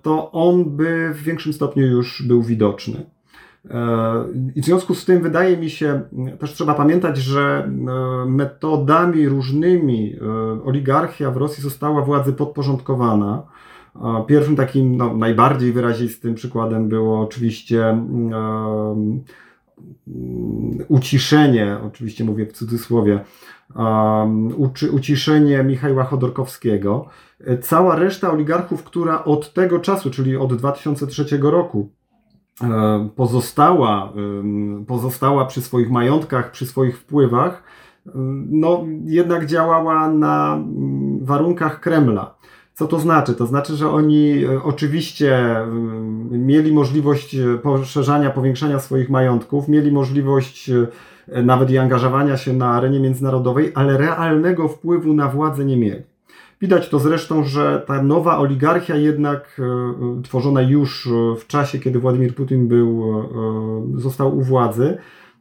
to 0.03 0.33
on 0.33 0.65
by 0.65 1.11
w 1.15 1.23
większym 1.23 1.53
stopniu 1.53 1.87
już 1.87 2.23
był 2.23 2.43
widoczny. 2.43 3.07
I 4.55 4.63
w 4.63 4.65
związku 4.65 4.95
z 4.95 5.05
tym 5.05 5.23
wydaje 5.23 5.57
mi 5.57 5.71
się, 5.71 6.01
też 6.39 6.53
trzeba 6.53 6.75
pamiętać, 6.75 7.19
że 7.19 7.71
metodami 8.27 9.29
różnymi 9.29 10.17
oligarchia 10.65 11.31
w 11.31 11.37
Rosji 11.37 11.63
została 11.63 12.03
władzy 12.03 12.33
podporządkowana. 12.33 13.43
Pierwszym 14.27 14.57
takim 14.57 14.97
no, 14.97 15.15
najbardziej 15.15 15.73
wyrazistym 15.73 16.35
przykładem 16.35 16.89
było 16.89 17.21
oczywiście 17.21 17.81
um, 17.87 19.25
uciszenie, 20.89 21.77
oczywiście 21.87 22.25
mówię 22.25 22.47
w 22.47 22.53
cudzysłowie, 22.53 23.25
um, 23.75 24.49
uciszenie 24.93 25.65
Michała 25.65 26.05
Chodorkowskiego. 26.05 27.07
Cała 27.63 27.97
reszta 27.97 28.31
oligarchów, 28.31 28.85
która 28.85 29.25
od 29.25 29.53
tego 29.53 29.79
czasu, 29.79 30.11
czyli 30.11 30.37
od 30.37 30.55
2003 30.55 31.25
roku, 31.43 31.91
pozostała, 33.17 34.13
pozostała 34.87 35.45
przy 35.45 35.63
swoich 35.63 35.91
majątkach, 35.91 36.51
przy 36.51 36.67
swoich 36.67 36.99
wpływach, 36.99 37.63
no 38.51 38.85
jednak 39.05 39.47
działała 39.47 40.09
na 40.09 40.65
warunkach 41.21 41.81
Kremla. 41.81 42.40
Co 42.75 42.87
to 42.87 42.99
znaczy? 42.99 43.35
To 43.35 43.47
znaczy, 43.47 43.77
że 43.77 43.91
oni 43.91 44.45
e, 44.45 44.63
oczywiście 44.63 45.37
mm, 45.39 46.47
mieli 46.47 46.73
możliwość 46.73 47.35
e, 47.35 47.59
poszerzania, 47.59 48.31
powiększania 48.31 48.79
swoich 48.79 49.11
majątków, 49.11 49.69
mieli 49.69 49.93
możliwość 49.93 50.71
e, 51.29 51.43
nawet 51.43 51.71
i 51.71 51.79
angażowania 51.79 52.37
się 52.37 52.53
na 52.53 52.71
arenie 52.71 53.01
międzynarodowej, 53.01 53.73
ale 53.75 53.99
realnego 53.99 54.69
wpływu 54.69 55.15
na 55.15 55.29
władzę 55.29 55.65
nie 55.65 55.77
mieli. 55.77 56.03
Widać 56.61 56.89
to 56.89 56.99
zresztą, 56.99 57.45
że 57.45 57.83
ta 57.87 58.03
nowa 58.03 58.39
oligarchia 58.39 58.97
jednak 58.97 59.61
tworzona 60.25 60.63
już 60.63 61.09
w 61.39 61.47
czasie, 61.47 61.79
kiedy 61.79 61.99
Władimir 61.99 62.35
Putin 62.35 62.69
był, 62.69 63.05
został 63.95 64.39
u 64.39 64.43
władzy, 64.43 64.99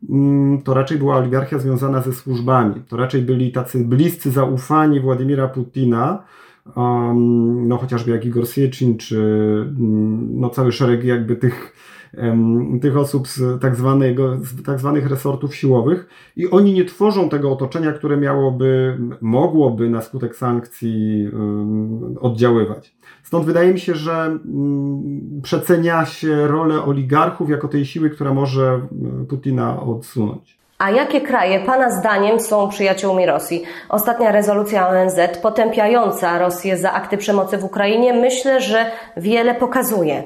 mm, 0.09 0.61
to 0.61 0.73
raczej 0.73 0.97
była 0.97 1.15
oligarchia 1.15 1.59
związana 1.59 2.01
ze 2.01 2.13
służbami. 2.13 2.75
To 2.87 2.97
raczej 2.97 3.21
byli 3.21 3.51
tacy 3.51 3.85
bliscy 3.85 4.31
zaufani 4.31 4.99
Władimira 4.99 5.47
Putina, 5.47 6.23
um, 6.75 7.67
no 7.67 7.77
chociażby 7.77 8.11
jak 8.11 8.25
Igor 8.25 8.47
Sieczin, 8.47 8.97
czy 8.97 9.17
mm, 9.77 10.39
no 10.39 10.49
cały 10.49 10.71
szereg 10.71 11.03
jakby 11.03 11.35
tych, 11.35 11.73
um, 12.17 12.79
tych 12.79 12.97
osób 12.97 13.27
z 13.27 13.61
tak, 13.61 13.75
zwanego, 13.75 14.37
z 14.37 14.63
tak 14.63 14.79
zwanych 14.79 15.09
resortów 15.09 15.55
siłowych 15.55 16.07
i 16.35 16.49
oni 16.49 16.73
nie 16.73 16.85
tworzą 16.85 17.29
tego 17.29 17.51
otoczenia, 17.51 17.91
które 17.91 18.17
miałoby, 18.17 18.97
mogłoby 19.21 19.89
na 19.89 20.01
skutek 20.01 20.35
sankcji 20.35 21.29
um, 21.33 22.17
oddziaływać. 22.19 22.95
Stąd 23.23 23.45
wydaje 23.45 23.73
mi 23.73 23.79
się, 23.79 23.95
że 23.95 24.25
mm, 24.25 25.41
przecenia 25.43 26.05
się 26.05 26.47
rolę 26.47 26.83
oligarchów 26.83 27.49
jako 27.49 27.67
tej 27.67 27.85
siły, 27.85 28.09
która 28.09 28.33
może 28.33 28.87
Putina 29.29 29.81
odsunąć. 29.81 30.59
A 30.79 30.91
jakie 30.91 31.21
kraje 31.21 31.59
Pana 31.65 31.91
zdaniem 31.99 32.39
są 32.39 32.69
przyjaciółmi 32.69 33.25
Rosji? 33.25 33.63
Ostatnia 33.89 34.31
rezolucja 34.31 34.89
ONZ 34.89 35.19
potępiająca 35.41 36.39
Rosję 36.39 36.77
za 36.77 36.91
akty 36.91 37.17
przemocy 37.17 37.57
w 37.57 37.63
Ukrainie 37.63 38.13
myślę, 38.13 38.61
że 38.61 38.85
wiele 39.17 39.55
pokazuje. 39.55 40.23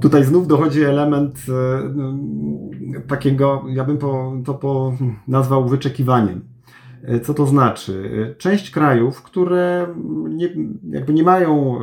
Tutaj 0.00 0.24
znów 0.24 0.46
dochodzi 0.46 0.82
element 0.82 1.36
e, 2.96 3.00
takiego, 3.00 3.64
ja 3.68 3.84
bym 3.84 3.98
to 4.44 4.54
po, 4.54 4.92
nazwał 5.28 5.68
wyczekiwaniem. 5.68 6.40
E, 7.04 7.20
co 7.20 7.34
to 7.34 7.46
znaczy? 7.46 8.10
E, 8.32 8.34
część 8.34 8.70
krajów, 8.70 9.22
które 9.22 9.86
nie, 10.28 10.48
jakby 10.90 11.12
nie 11.12 11.22
mają 11.22 11.78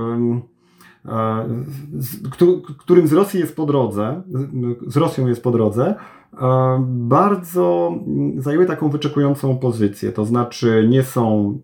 którym 2.80 3.08
z 3.08 3.14
Rosji 3.14 3.40
jest 3.40 3.56
po 3.56 3.66
drodze, 3.66 4.22
z 4.88 4.98
Rosją 4.98 5.28
jest 5.28 5.44
po 5.44 5.52
drodze, 5.52 5.96
bardzo 6.80 7.96
zajęły 8.38 8.66
taką 8.66 8.90
wyczekującą 8.90 9.58
pozycję. 9.58 10.12
To 10.12 10.26
znaczy 10.26 10.88
nie 10.90 11.04
są 11.04 11.60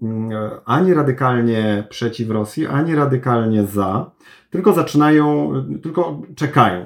ani 0.66 0.94
radykalnie 0.94 1.88
przeciw 1.90 2.30
Rosji, 2.30 2.68
ani 2.68 2.96
radykalnie 2.96 3.64
za, 3.64 4.12
tylko 4.50 4.74
zaczynają, 4.74 5.52
tylko 5.84 6.22
czekają. 6.36 6.86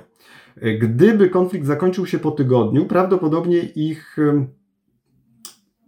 Gdyby 0.79 1.29
konflikt 1.29 1.65
zakończył 1.65 2.05
się 2.05 2.19
po 2.19 2.31
tygodniu, 2.31 2.86
prawdopodobnie 2.86 3.59
ich 3.59 4.17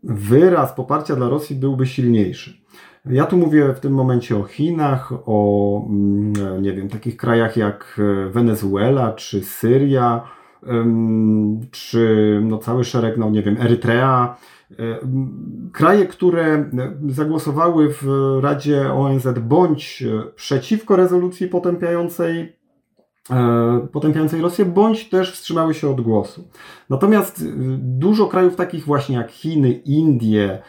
wyraz 0.04 0.74
poparcia 0.74 1.16
dla 1.16 1.30
Rosji 1.30 1.56
byłby 1.56 1.86
silniejszy. 1.86 2.62
Ja 3.06 3.26
tu 3.26 3.38
mówię 3.38 3.74
w 3.74 3.80
tym 3.80 3.94
momencie 3.94 4.38
o 4.38 4.44
Chinach, 4.44 5.14
o 5.26 5.88
mm, 5.90 6.62
nie 6.62 6.74
wiem, 6.74 6.90
takich 6.90 7.18
krajach 7.18 7.58
jak 7.58 8.00
e, 8.00 8.30
Wenezuela 8.30 9.14
czy 9.14 9.44
Syria, 9.44 10.24
czy 11.72 12.40
no 12.44 12.58
cały 12.58 12.84
szereg, 12.84 13.18
no 13.18 13.30
nie 13.30 13.44
wiem, 13.44 13.58
Erytrea. 13.62 14.38
Kraje, 15.72 16.06
które 16.06 16.70
zagłosowały 17.10 17.94
w 18.02 18.08
Radzie 18.42 18.94
ONZ 18.94 19.28
bądź 19.42 20.04
przeciwko 20.36 20.96
rezolucji 20.96 21.48
potępiającej 21.48 22.56
e, 23.30 23.88
potępiającej 23.92 24.42
Rosję, 24.42 24.66
bądź 24.66 25.10
też 25.10 25.34
wstrzymały 25.34 25.74
się 25.74 25.90
od 25.90 26.02
głosu. 26.02 26.48
Natomiast 26.90 27.46
dużo 27.78 28.28
krajów 28.28 28.56
takich 28.56 28.86
właśnie 28.86 29.16
jak 29.16 29.32
Chiny, 29.32 29.72
Indie, 29.72 30.62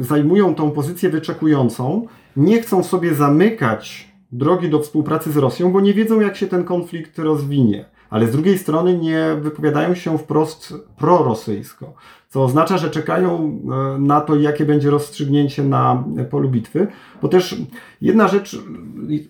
zajmują 0.00 0.54
tą 0.54 0.70
pozycję 0.70 1.10
wyczekującą, 1.10 2.06
nie 2.36 2.62
chcą 2.62 2.82
sobie 2.82 3.14
zamykać 3.14 4.12
drogi 4.32 4.70
do 4.70 4.80
współpracy 4.80 5.32
z 5.32 5.36
Rosją, 5.36 5.72
bo 5.72 5.80
nie 5.80 5.94
wiedzą, 5.94 6.20
jak 6.20 6.36
się 6.36 6.46
ten 6.46 6.64
konflikt 6.64 7.18
rozwinie. 7.18 7.84
Ale 8.12 8.26
z 8.26 8.30
drugiej 8.30 8.58
strony 8.58 8.98
nie 8.98 9.36
wypowiadają 9.40 9.94
się 9.94 10.18
wprost 10.18 10.74
prorosyjsko, 10.96 11.94
co 12.28 12.44
oznacza, 12.44 12.78
że 12.78 12.90
czekają 12.90 13.38
e, 13.38 13.98
na 13.98 14.20
to, 14.20 14.36
jakie 14.36 14.64
będzie 14.64 14.90
rozstrzygnięcie 14.90 15.64
na 15.64 16.04
polu 16.30 16.50
bitwy. 16.50 16.86
Bo 17.22 17.28
też 17.28 17.56
jedna 18.00 18.28
rzecz, 18.28 18.62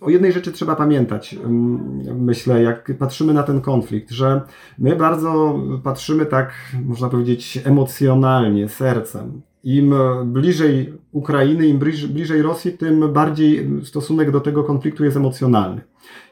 o 0.01 0.11
jednej 0.11 0.33
rzeczy 0.33 0.53
trzeba 0.53 0.77
pamiętać, 0.77 1.37
myślę, 2.15 2.63
jak 2.63 2.93
patrzymy 2.99 3.35
na 3.35 3.43
ten 3.43 3.61
konflikt, 3.61 4.11
że 4.11 4.41
my 4.79 4.97
bardzo 4.97 5.61
patrzymy 5.85 6.27
tak, 6.27 6.53
można 6.85 7.09
powiedzieć, 7.09 7.61
emocjonalnie, 7.65 8.69
sercem. 8.69 9.43
Im 9.65 9.95
bliżej 10.25 10.93
Ukrainy, 11.13 11.67
im 11.67 11.79
bliżej 12.09 12.43
Rosji, 12.43 12.73
tym 12.73 13.13
bardziej 13.13 13.71
stosunek 13.85 14.31
do 14.31 14.41
tego 14.41 14.65
konfliktu 14.65 15.05
jest 15.05 15.17
emocjonalny. 15.17 15.83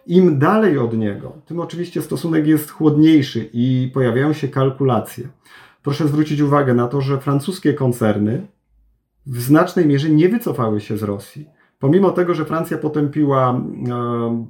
Im 0.07 0.39
dalej 0.39 0.79
od 0.79 0.97
niego, 0.97 1.33
tym 1.47 1.61
oczywiście 1.61 2.03
stosunek 2.03 2.47
jest 2.47 2.71
chłodniejszy 2.71 3.51
i 3.53 3.91
pojawiają 3.95 4.33
się 4.33 4.49
kalkulacje. 4.49 5.29
Proszę 5.83 6.09
zwrócić 6.09 6.41
uwagę 6.41 6.75
na 6.75 6.89
to, 6.89 7.01
że 7.01 7.19
francuskie 7.19 7.75
koncerny 7.75 8.47
w 9.27 9.41
znacznej 9.41 9.87
mierze 9.87 10.11
nie 10.11 10.29
wycofały 10.29 10.81
się 10.81 10.97
z 10.97 11.03
Rosji. 11.03 11.47
Pomimo 11.79 12.11
tego, 12.11 12.35
że 12.35 12.45
Francja 12.45 12.79
potępiła 12.79 13.51
e, 13.51 14.47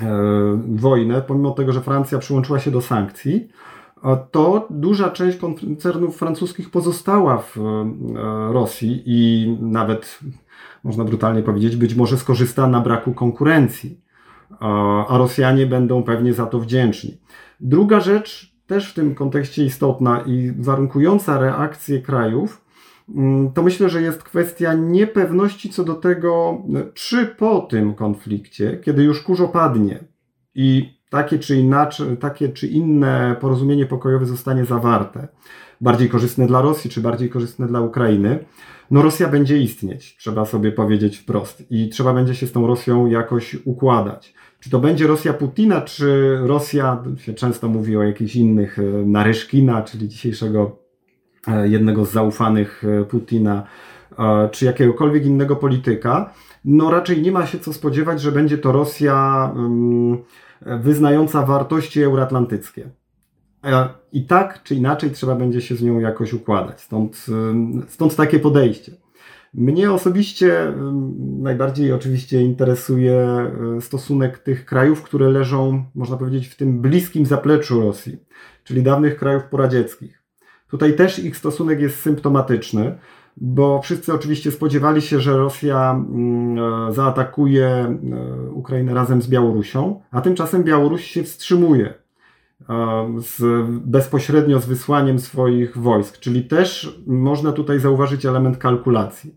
e, 0.00 0.60
wojnę, 0.68 1.22
pomimo 1.22 1.50
tego, 1.50 1.72
że 1.72 1.80
Francja 1.80 2.18
przyłączyła 2.18 2.58
się 2.60 2.70
do 2.70 2.80
sankcji, 2.80 3.48
to 4.30 4.66
duża 4.70 5.10
część 5.10 5.38
koncernów 5.38 6.16
francuskich 6.16 6.70
pozostała 6.70 7.38
w 7.38 7.58
e, 7.58 8.52
Rosji 8.52 9.02
i 9.06 9.50
nawet, 9.60 10.18
można 10.84 11.04
brutalnie 11.04 11.42
powiedzieć, 11.42 11.76
być 11.76 11.94
może 11.94 12.18
skorzysta 12.18 12.66
na 12.66 12.80
braku 12.80 13.14
konkurencji. 13.14 14.05
A 15.08 15.18
Rosjanie 15.18 15.66
będą 15.66 16.02
pewnie 16.02 16.32
za 16.32 16.46
to 16.46 16.60
wdzięczni. 16.60 17.18
Druga 17.60 18.00
rzecz, 18.00 18.56
też 18.66 18.90
w 18.90 18.94
tym 18.94 19.14
kontekście 19.14 19.64
istotna 19.64 20.20
i 20.26 20.52
warunkująca 20.58 21.38
reakcję 21.38 22.00
krajów, 22.00 22.64
mm, 23.08 23.52
to 23.52 23.62
myślę, 23.62 23.88
że 23.88 24.02
jest 24.02 24.22
kwestia 24.22 24.74
niepewności 24.74 25.70
co 25.70 25.84
do 25.84 25.94
tego, 25.94 26.62
czy 26.94 27.26
po 27.26 27.60
tym 27.60 27.94
konflikcie, 27.94 28.80
kiedy 28.84 29.02
już 29.02 29.22
kurz 29.22 29.40
opadnie 29.40 30.04
i 30.54 30.96
takie 31.10 31.38
czy, 31.38 31.56
inaczej, 31.56 32.16
takie 32.16 32.48
czy 32.48 32.66
inne 32.66 33.36
porozumienie 33.40 33.86
pokojowe 33.86 34.26
zostanie 34.26 34.64
zawarte, 34.64 35.28
bardziej 35.80 36.08
korzystne 36.08 36.46
dla 36.46 36.62
Rosji, 36.62 36.90
czy 36.90 37.00
bardziej 37.00 37.30
korzystne 37.30 37.66
dla 37.66 37.80
Ukrainy, 37.80 38.44
no 38.90 39.02
Rosja 39.02 39.28
będzie 39.28 39.58
istnieć, 39.58 40.16
trzeba 40.16 40.44
sobie 40.44 40.72
powiedzieć 40.72 41.16
wprost. 41.16 41.64
I 41.70 41.88
trzeba 41.88 42.14
będzie 42.14 42.34
się 42.34 42.46
z 42.46 42.52
tą 42.52 42.66
Rosją 42.66 43.06
jakoś 43.06 43.56
układać. 43.64 44.34
Czy 44.60 44.70
to 44.70 44.78
będzie 44.78 45.06
Rosja 45.06 45.32
Putina, 45.32 45.80
czy 45.80 46.38
Rosja, 46.42 47.02
się 47.16 47.34
często 47.34 47.68
mówi 47.68 47.96
o 47.96 48.02
jakichś 48.02 48.36
innych, 48.36 48.78
e, 48.78 48.82
Naryszkina, 49.06 49.82
czyli 49.82 50.08
dzisiejszego 50.08 50.78
e, 51.48 51.68
jednego 51.68 52.04
z 52.04 52.12
zaufanych 52.12 52.84
e, 52.84 53.04
Putina, 53.04 53.66
czy 54.50 54.64
jakiegokolwiek 54.64 55.26
innego 55.26 55.56
polityka, 55.56 56.34
no 56.64 56.90
raczej 56.90 57.22
nie 57.22 57.32
ma 57.32 57.46
się 57.46 57.58
co 57.58 57.72
spodziewać, 57.72 58.20
że 58.20 58.32
będzie 58.32 58.58
to 58.58 58.72
Rosja 58.72 59.54
wyznająca 60.60 61.42
wartości 61.42 62.02
euroatlantyckie. 62.02 62.90
I 64.12 64.26
tak 64.26 64.62
czy 64.62 64.74
inaczej 64.74 65.10
trzeba 65.10 65.34
będzie 65.34 65.60
się 65.60 65.76
z 65.76 65.82
nią 65.82 65.98
jakoś 65.98 66.32
układać. 66.32 66.80
Stąd, 66.80 67.26
stąd 67.88 68.16
takie 68.16 68.38
podejście. 68.38 68.92
Mnie 69.54 69.92
osobiście 69.92 70.74
najbardziej 71.38 71.92
oczywiście 71.92 72.42
interesuje 72.42 73.26
stosunek 73.80 74.38
tych 74.38 74.64
krajów, 74.64 75.02
które 75.02 75.28
leżą, 75.28 75.84
można 75.94 76.16
powiedzieć, 76.16 76.48
w 76.48 76.56
tym 76.56 76.80
bliskim 76.80 77.26
zapleczu 77.26 77.80
Rosji, 77.80 78.18
czyli 78.64 78.82
dawnych 78.82 79.16
krajów 79.16 79.44
poradzieckich. 79.44 80.22
Tutaj 80.70 80.96
też 80.96 81.18
ich 81.18 81.36
stosunek 81.36 81.80
jest 81.80 82.00
symptomatyczny 82.00 82.98
bo 83.36 83.82
wszyscy 83.82 84.14
oczywiście 84.14 84.50
spodziewali 84.50 85.02
się, 85.02 85.20
że 85.20 85.36
Rosja 85.36 86.04
e, 86.88 86.92
zaatakuje 86.92 87.66
e, 87.66 87.96
Ukrainę 88.50 88.94
razem 88.94 89.22
z 89.22 89.28
Białorusią, 89.28 90.00
a 90.10 90.20
tymczasem 90.20 90.64
Białoruś 90.64 91.04
się 91.04 91.22
wstrzymuje 91.22 91.94
z, 93.18 93.42
bezpośrednio 93.68 94.60
z 94.60 94.66
wysłaniem 94.66 95.18
swoich 95.18 95.78
wojsk, 95.78 96.18
czyli 96.18 96.44
też 96.44 97.00
można 97.06 97.52
tutaj 97.52 97.80
zauważyć 97.80 98.26
element 98.26 98.58
kalkulacji. 98.58 99.34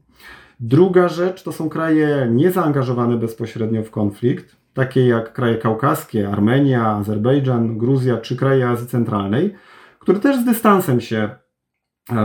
Druga 0.60 1.08
rzecz 1.08 1.44
to 1.44 1.52
są 1.52 1.70
kraje 1.70 2.28
niezaangażowane 2.32 3.18
bezpośrednio 3.18 3.84
w 3.84 3.92
konflikt, 3.92 4.56
takie 4.74 5.08
jak 5.08 5.34
kraje 5.34 5.58
kaukaskie, 5.58 6.30
Armenia, 6.30 6.88
Azerbejdżan, 6.88 7.78
Gruzja 7.78 8.18
czy 8.18 8.36
kraje 8.36 8.70
Azji 8.70 8.88
Centralnej, 8.88 9.56
które 10.00 10.20
też 10.20 10.42
z 10.42 10.46
dystansem 10.46 11.02
się 11.02 11.30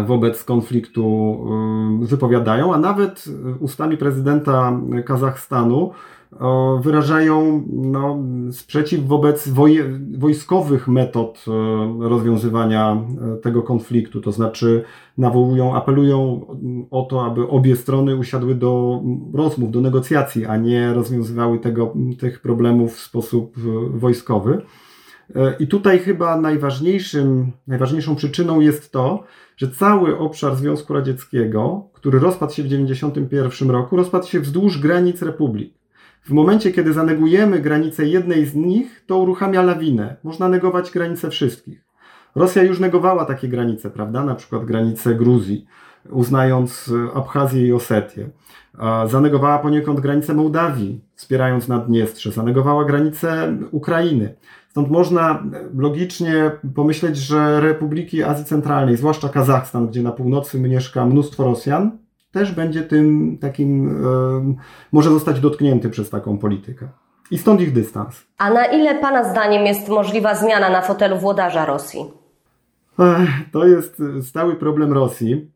wobec 0.07 0.45
konfliktu 0.45 1.37
y, 2.03 2.07
wypowiadają, 2.07 2.75
a 2.75 2.79
nawet 2.79 3.25
ustami 3.61 3.97
prezydenta 3.97 4.81
Kazachstanu 5.05 5.93
wyrażają 6.81 7.65
no, 7.73 8.19
sprzeciw 8.51 9.07
wobec 9.07 9.49
woj 9.49 9.81
wojskowych 10.19 10.89
metod 10.89 11.45
y, 11.49 12.09
rozwiązywania 12.09 13.05
y, 13.37 13.41
tego 13.41 13.63
konfliktu. 13.63 14.21
To 14.21 14.33
znaczy 14.33 14.85
nawołują, 15.19 15.75
apelują 15.75 16.47
o 16.91 17.03
to, 17.03 17.25
aby 17.25 17.49
obie 17.49 17.77
strony 17.77 18.17
usiadły 18.17 18.55
do 18.55 19.03
rozmów, 19.35 19.71
do 19.71 19.81
negocjacji, 19.81 20.47
a 20.47 20.57
nie 20.57 20.95
rozwiązywały 20.95 21.59
tego, 21.59 21.95
tych 22.19 22.41
problemów 22.41 22.95
w 22.95 23.01
sposób 23.01 23.57
wojskowy. 23.91 24.63
I 25.59 25.67
tutaj 25.67 25.99
chyba 25.99 26.41
najważniejszym, 26.41 27.53
najważniejszą 27.67 28.17
przyczyną 28.17 28.61
jest 28.61 28.93
to, 28.93 29.25
że 29.57 29.71
cały 29.71 30.19
obszar 30.19 30.57
Związku 30.57 30.93
Radzieckiego, 30.93 31.89
który 31.93 32.19
rozpadł 32.19 32.53
się 32.53 32.63
w 32.63 32.67
1991 32.67 33.71
roku, 33.71 33.97
rozpadł 33.97 34.27
się 34.27 34.41
wzdłuż 34.41 34.79
granic 34.79 35.23
republik. 35.23 35.84
W 36.25 36.31
momencie, 36.31 36.73
kiedy 36.73 36.93
zanegujemy 36.93 37.61
granicę 37.61 38.05
jednej 38.05 38.47
z 38.47 38.55
nich, 38.55 39.05
to 39.07 39.19
uruchamia 39.19 39.63
lawinę. 39.63 40.17
Można 40.25 40.49
negować 40.49 40.91
granice 40.91 41.31
wszystkich. 41.31 41.85
Rosja 42.35 42.63
już 42.63 42.81
negowała 42.81 43.25
takie 43.25 43.49
granice, 43.49 43.91
prawda? 43.91 44.25
Na 44.25 44.35
przykład 44.35 44.65
granice 44.65 45.15
Gruzji, 45.15 45.67
uznając 46.11 46.93
Abchazję 47.15 47.67
i 47.67 47.73
Osetię. 47.73 48.29
Zanegowała 49.07 49.59
poniekąd 49.59 50.01
granicę 50.01 50.35
Mołdawii, 50.35 51.01
wspierając 51.15 51.69
Naddniestrze. 51.69 52.33
Zanegowała 52.33 52.85
granicę 52.85 53.57
Ukrainy. 53.71 54.35
Stąd 54.69 54.91
można 54.91 55.43
logicznie 55.77 56.51
pomyśleć, 56.75 57.17
że 57.17 57.61
republiki 57.61 58.23
Azji 58.23 58.45
Centralnej, 58.45 58.97
zwłaszcza 58.97 59.29
Kazachstan, 59.29 59.87
gdzie 59.87 60.03
na 60.03 60.13
północy 60.13 60.61
mieszka 60.61 61.07
mnóstwo 61.07 61.45
Rosjan, 61.45 61.99
też 62.35 62.53
będzie 62.53 62.83
tym 62.83 63.39
takim, 63.41 64.05
może 64.93 65.11
zostać 65.11 65.41
dotknięty 65.41 65.91
przez 65.91 66.11
taką 66.11 66.39
politykę. 66.39 66.89
I 67.31 67.39
stąd 67.39 67.61
ich 67.61 67.73
dystans. 67.73 68.23
A 68.39 68.51
na 68.51 68.65
ile 68.65 68.95
Pana 68.95 69.31
zdaniem 69.31 69.67
jest 69.67 69.89
możliwa 69.89 70.35
zmiana 70.35 70.71
na 70.71 70.83
fotelu 70.83 71.19
włodarza 71.19 71.67
Rosji? 71.67 72.05
To 73.53 73.67
jest 73.67 74.03
stały 74.23 74.57
problem 74.57 74.93
Rosji. 74.93 75.51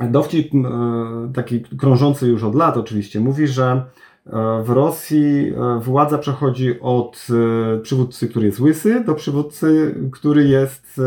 Dowcip 0.00 0.52
taki 1.34 1.60
krążący 1.60 2.26
już 2.26 2.44
od 2.44 2.54
lat 2.54 2.76
oczywiście 2.76 3.20
mówi, 3.20 3.46
że 3.46 3.82
E, 3.82 3.86
w 4.64 4.70
Rosji 4.70 5.52
e, 5.56 5.80
władza 5.80 6.18
przechodzi 6.18 6.80
od 6.80 7.26
e, 7.30 7.78
przywódcy, 7.80 8.28
który 8.28 8.46
jest 8.46 8.60
łysy, 8.60 9.04
do 9.04 9.14
przywódcy, 9.14 9.94
który 10.12 10.44
jest 10.44 11.00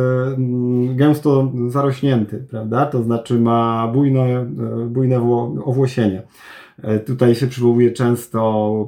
gęsto 0.96 1.52
zarośnięty, 1.68 2.46
prawda? 2.50 2.86
To 2.86 3.04
znaczy 3.04 3.40
ma 3.40 3.88
bujne, 3.94 4.46
bujne 4.88 5.18
owłosienie. 5.66 6.24
Tutaj 7.06 7.36
się 7.36 7.48
przywołuje 7.48 7.92
często 7.92 8.88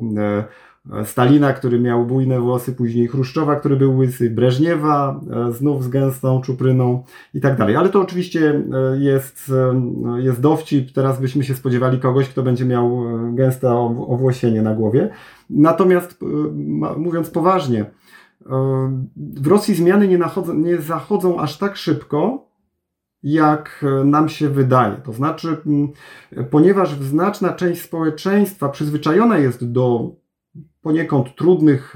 Stalina, 1.03 1.53
który 1.53 1.79
miał 1.79 2.05
bujne 2.05 2.39
włosy, 2.39 2.73
później 2.73 3.07
Chruszczowa, 3.07 3.55
który 3.55 3.75
był 3.75 3.97
łysy, 3.97 4.29
Breżniewa, 4.29 5.21
e, 5.47 5.51
znów 5.51 5.83
z 5.83 5.89
gęstą 5.89 6.41
czupryną 6.41 7.03
i 7.33 7.41
tak 7.41 7.57
dalej. 7.57 7.75
Ale 7.75 7.89
to 7.89 8.01
oczywiście 8.01 8.49
e, 8.49 8.97
jest, 8.99 9.51
e, 10.15 10.21
jest 10.21 10.41
dowcip. 10.41 10.91
Teraz 10.91 11.21
byśmy 11.21 11.43
się 11.43 11.55
spodziewali 11.55 11.99
kogoś, 11.99 12.29
kto 12.29 12.43
będzie 12.43 12.65
miał 12.65 13.03
gęste 13.35 13.71
owłosienie 14.07 14.61
na 14.61 14.75
głowie. 14.75 15.09
Natomiast 15.49 16.19
mówiąc 16.97 17.29
poważnie, 17.29 17.85
w 19.15 19.47
Rosji 19.47 19.75
zmiany 19.75 20.07
nie, 20.07 20.17
nachodzą, 20.17 20.53
nie 20.53 20.77
zachodzą 20.77 21.39
aż 21.39 21.57
tak 21.57 21.75
szybko, 21.75 22.47
jak 23.23 23.85
nam 24.05 24.29
się 24.29 24.49
wydaje. 24.49 24.95
To 24.95 25.13
znaczy, 25.13 25.57
ponieważ 26.49 26.99
znaczna 26.99 27.53
część 27.53 27.81
społeczeństwa 27.81 28.69
przyzwyczajona 28.69 29.37
jest 29.37 29.71
do 29.71 30.11
poniekąd 30.81 31.35
trudnych, 31.35 31.95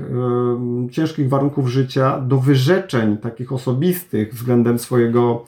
ciężkich 0.91 1.30
warunków 1.30 1.67
życia, 1.67 2.19
do 2.19 2.38
wyrzeczeń 2.38 3.17
takich 3.17 3.54
osobistych 3.54 4.34
względem 4.34 4.80
swojego 4.80 5.45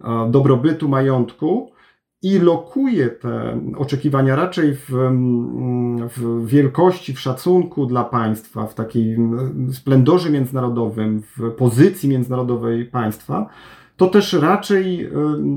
e, 0.00 0.30
dobrobytu, 0.30 0.88
majątku 0.88 1.70
i 2.22 2.38
lokuje 2.38 3.08
te 3.08 3.60
oczekiwania 3.76 4.36
raczej 4.36 4.74
w, 4.74 4.90
w 6.16 6.46
wielkości, 6.46 7.14
w 7.14 7.20
szacunku 7.20 7.86
dla 7.86 8.04
państwa, 8.04 8.66
w 8.66 8.74
takim 8.74 9.38
splendorze 9.72 10.30
międzynarodowym, 10.30 11.22
w 11.36 11.50
pozycji 11.50 12.08
międzynarodowej 12.08 12.84
państwa, 12.84 13.48
to 13.96 14.06
też 14.06 14.32
raczej 14.32 15.10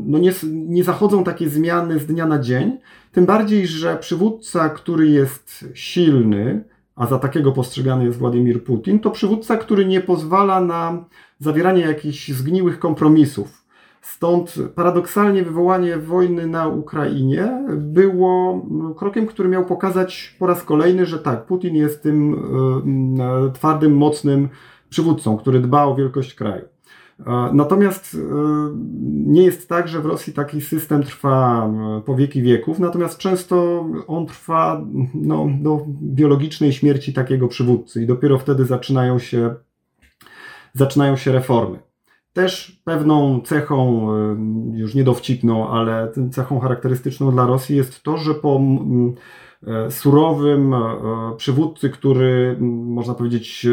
no 0.05 0.17
nie, 0.17 0.31
nie 0.53 0.83
zachodzą 0.83 1.23
takie 1.23 1.49
zmiany 1.49 1.99
z 1.99 2.05
dnia 2.05 2.25
na 2.25 2.39
dzień. 2.39 2.77
Tym 3.11 3.25
bardziej, 3.25 3.67
że 3.67 3.97
przywódca, 3.97 4.69
który 4.69 5.07
jest 5.07 5.65
silny, 5.73 6.63
a 6.95 7.07
za 7.07 7.19
takiego 7.19 7.51
postrzegany 7.51 8.05
jest 8.05 8.17
Władimir 8.17 8.63
Putin, 8.63 8.99
to 8.99 9.11
przywódca, 9.11 9.57
który 9.57 9.85
nie 9.85 10.01
pozwala 10.01 10.61
na 10.61 11.05
zawieranie 11.39 11.81
jakichś 11.81 12.31
zgniłych 12.31 12.79
kompromisów. 12.79 13.63
Stąd 14.01 14.55
paradoksalnie 14.75 15.43
wywołanie 15.43 15.97
wojny 15.97 16.47
na 16.47 16.67
Ukrainie 16.67 17.65
było 17.77 18.65
krokiem, 18.97 19.27
który 19.27 19.49
miał 19.49 19.65
pokazać 19.65 20.35
po 20.39 20.47
raz 20.47 20.63
kolejny, 20.63 21.05
że 21.05 21.19
tak, 21.19 21.45
Putin 21.45 21.75
jest 21.75 22.03
tym 22.03 22.33
e, 23.19 23.51
twardym, 23.51 23.95
mocnym 23.97 24.49
przywódcą, 24.89 25.37
który 25.37 25.59
dba 25.59 25.83
o 25.83 25.95
wielkość 25.95 26.33
kraju. 26.33 26.72
Natomiast 27.53 28.15
e, 28.15 28.17
nie 29.25 29.43
jest 29.43 29.69
tak, 29.69 29.87
że 29.87 30.01
w 30.01 30.05
Rosji 30.05 30.33
taki 30.33 30.61
system 30.61 31.03
trwa 31.03 31.67
e, 31.67 32.01
po 32.05 32.15
wieki 32.15 32.41
wieków, 32.41 32.79
natomiast 32.79 33.17
często 33.17 33.85
on 34.07 34.25
trwa 34.25 34.85
no, 35.13 35.47
do 35.61 35.85
biologicznej 36.01 36.73
śmierci 36.73 37.13
takiego 37.13 37.47
przywódcy 37.47 38.03
i 38.03 38.07
dopiero 38.07 38.39
wtedy 38.39 38.65
zaczynają 38.65 39.19
się, 39.19 39.55
zaczynają 40.73 41.15
się 41.15 41.31
reformy. 41.31 41.79
Też 42.33 42.81
pewną 42.83 43.41
cechą, 43.41 44.07
e, 44.13 44.77
już 44.77 44.95
nie 44.95 45.03
dowcipną, 45.03 45.69
ale 45.69 46.11
cechą 46.31 46.59
charakterystyczną 46.59 47.31
dla 47.31 47.45
Rosji 47.45 47.75
jest 47.75 48.03
to, 48.03 48.17
że 48.17 48.33
po 48.33 48.61
surowym 49.89 50.75
przywódcy, 51.37 51.89
który 51.89 52.57
można 52.59 53.13
powiedzieć 53.13 53.67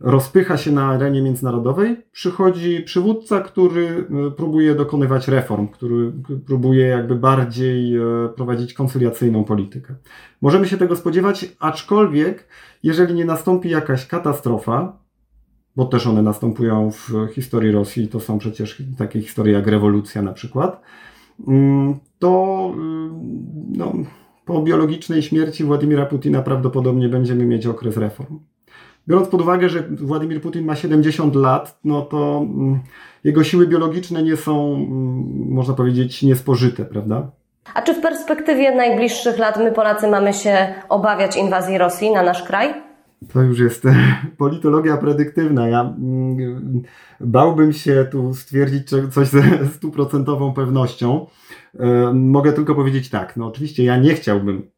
rozpycha 0.00 0.56
się 0.56 0.72
na 0.72 0.86
arenie 0.86 1.22
międzynarodowej, 1.22 1.96
przychodzi 2.12 2.82
przywódca, 2.82 3.40
który 3.40 4.06
e, 4.26 4.30
próbuje 4.30 4.74
dokonywać 4.74 5.28
reform, 5.28 5.68
który 5.68 6.12
próbuje 6.46 6.86
jakby 6.86 7.14
bardziej 7.14 7.96
e, 7.96 8.00
prowadzić 8.36 8.74
koncyliacyjną 8.74 9.44
politykę. 9.44 9.94
Możemy 10.42 10.68
się 10.68 10.76
tego 10.76 10.96
spodziewać, 10.96 11.56
aczkolwiek 11.58 12.48
jeżeli 12.82 13.14
nie 13.14 13.24
nastąpi 13.24 13.70
jakaś 13.70 14.06
katastrofa, 14.06 14.98
bo 15.76 15.84
też 15.84 16.06
one 16.06 16.22
następują 16.22 16.90
w 16.90 17.28
historii 17.32 17.72
Rosji, 17.72 18.08
to 18.08 18.20
są 18.20 18.38
przecież 18.38 18.82
takie 18.98 19.20
historie 19.20 19.52
jak 19.52 19.66
rewolucja 19.66 20.22
na 20.22 20.32
przykład, 20.32 20.80
mm, 21.48 21.94
to 22.18 22.72
y, 22.74 22.78
no, 23.78 23.92
po 24.44 24.62
biologicznej 24.62 25.22
śmierci 25.22 25.64
Władimira 25.64 26.06
Putina 26.06 26.42
prawdopodobnie 26.42 27.08
będziemy 27.08 27.46
mieć 27.46 27.66
okres 27.66 27.96
reform. 27.96 28.38
Biorąc 29.08 29.28
pod 29.28 29.40
uwagę, 29.40 29.68
że 29.68 29.82
Władimir 29.82 30.40
Putin 30.40 30.64
ma 30.64 30.76
70 30.76 31.34
lat, 31.34 31.78
no 31.84 32.02
to 32.02 32.38
mm, 32.38 32.80
jego 33.24 33.44
siły 33.44 33.66
biologiczne 33.66 34.22
nie 34.22 34.36
są, 34.36 34.74
mm, 34.74 35.52
można 35.54 35.74
powiedzieć, 35.74 36.22
niespożyte, 36.22 36.84
prawda? 36.84 37.30
A 37.74 37.82
czy 37.82 37.94
w 37.94 38.00
perspektywie 38.00 38.76
najbliższych 38.76 39.38
lat 39.38 39.56
my 39.58 39.72
Polacy 39.72 40.08
mamy 40.08 40.32
się 40.32 40.74
obawiać 40.88 41.36
inwazji 41.36 41.78
Rosji 41.78 42.12
na 42.12 42.22
nasz 42.22 42.42
kraj? 42.42 42.74
To 43.32 43.42
już 43.42 43.58
jest 43.58 43.84
politologia 44.38 44.96
predyktywna. 44.96 45.68
Ja 45.68 45.80
mm, 45.80 46.82
bałbym 47.20 47.72
się 47.72 48.06
tu 48.10 48.34
stwierdzić 48.34 48.88
coś 48.88 49.28
ze 49.28 49.42
stuprocentową 49.74 50.52
pewnością. 50.52 51.26
E, 51.78 52.12
mogę 52.14 52.52
tylko 52.52 52.74
powiedzieć 52.74 53.10
tak. 53.10 53.36
No 53.36 53.46
oczywiście 53.46 53.84
ja 53.84 53.96
nie 53.96 54.14
chciałbym, 54.14 54.70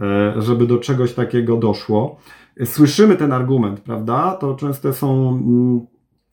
e, 0.00 0.34
żeby 0.42 0.66
do 0.66 0.78
czegoś 0.78 1.12
takiego 1.12 1.56
doszło. 1.56 2.20
Słyszymy 2.64 3.16
ten 3.16 3.32
argument, 3.32 3.80
prawda? 3.80 4.36
To 4.40 4.54
często 4.54 4.92
są 4.92 5.28
mm, 5.28 5.86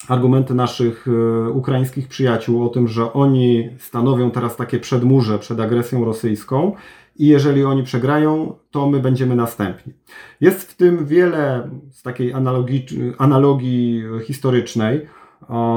argumenty 0.08 0.54
naszych 0.54 1.08
e, 1.08 1.50
ukraińskich 1.50 2.08
przyjaciół 2.08 2.66
o 2.66 2.70
tym, 2.70 2.88
że 2.88 3.14
oni 3.14 3.70
stanowią 3.80 4.32
teraz 4.32 4.56
takie 4.56 4.80
przedmurze 4.80 5.40
przed 5.40 5.60
agresją 5.60 6.06
rosyjską 6.06 6.72
i 7.16 7.28
jeżeli 7.28 7.64
oni 7.64 7.84
przegrają, 7.84 8.54
to 8.72 8.90
my 8.90 9.00
będziemy 9.00 9.36
następni. 9.36 9.94
Jest 10.42 10.72
w 10.72 10.76
tym 10.76 11.06
wiele 11.06 11.70
z 11.92 12.04
takiej 12.04 12.34
analogii, 12.34 12.86
analogii 13.18 14.04
historycznej. 14.24 15.02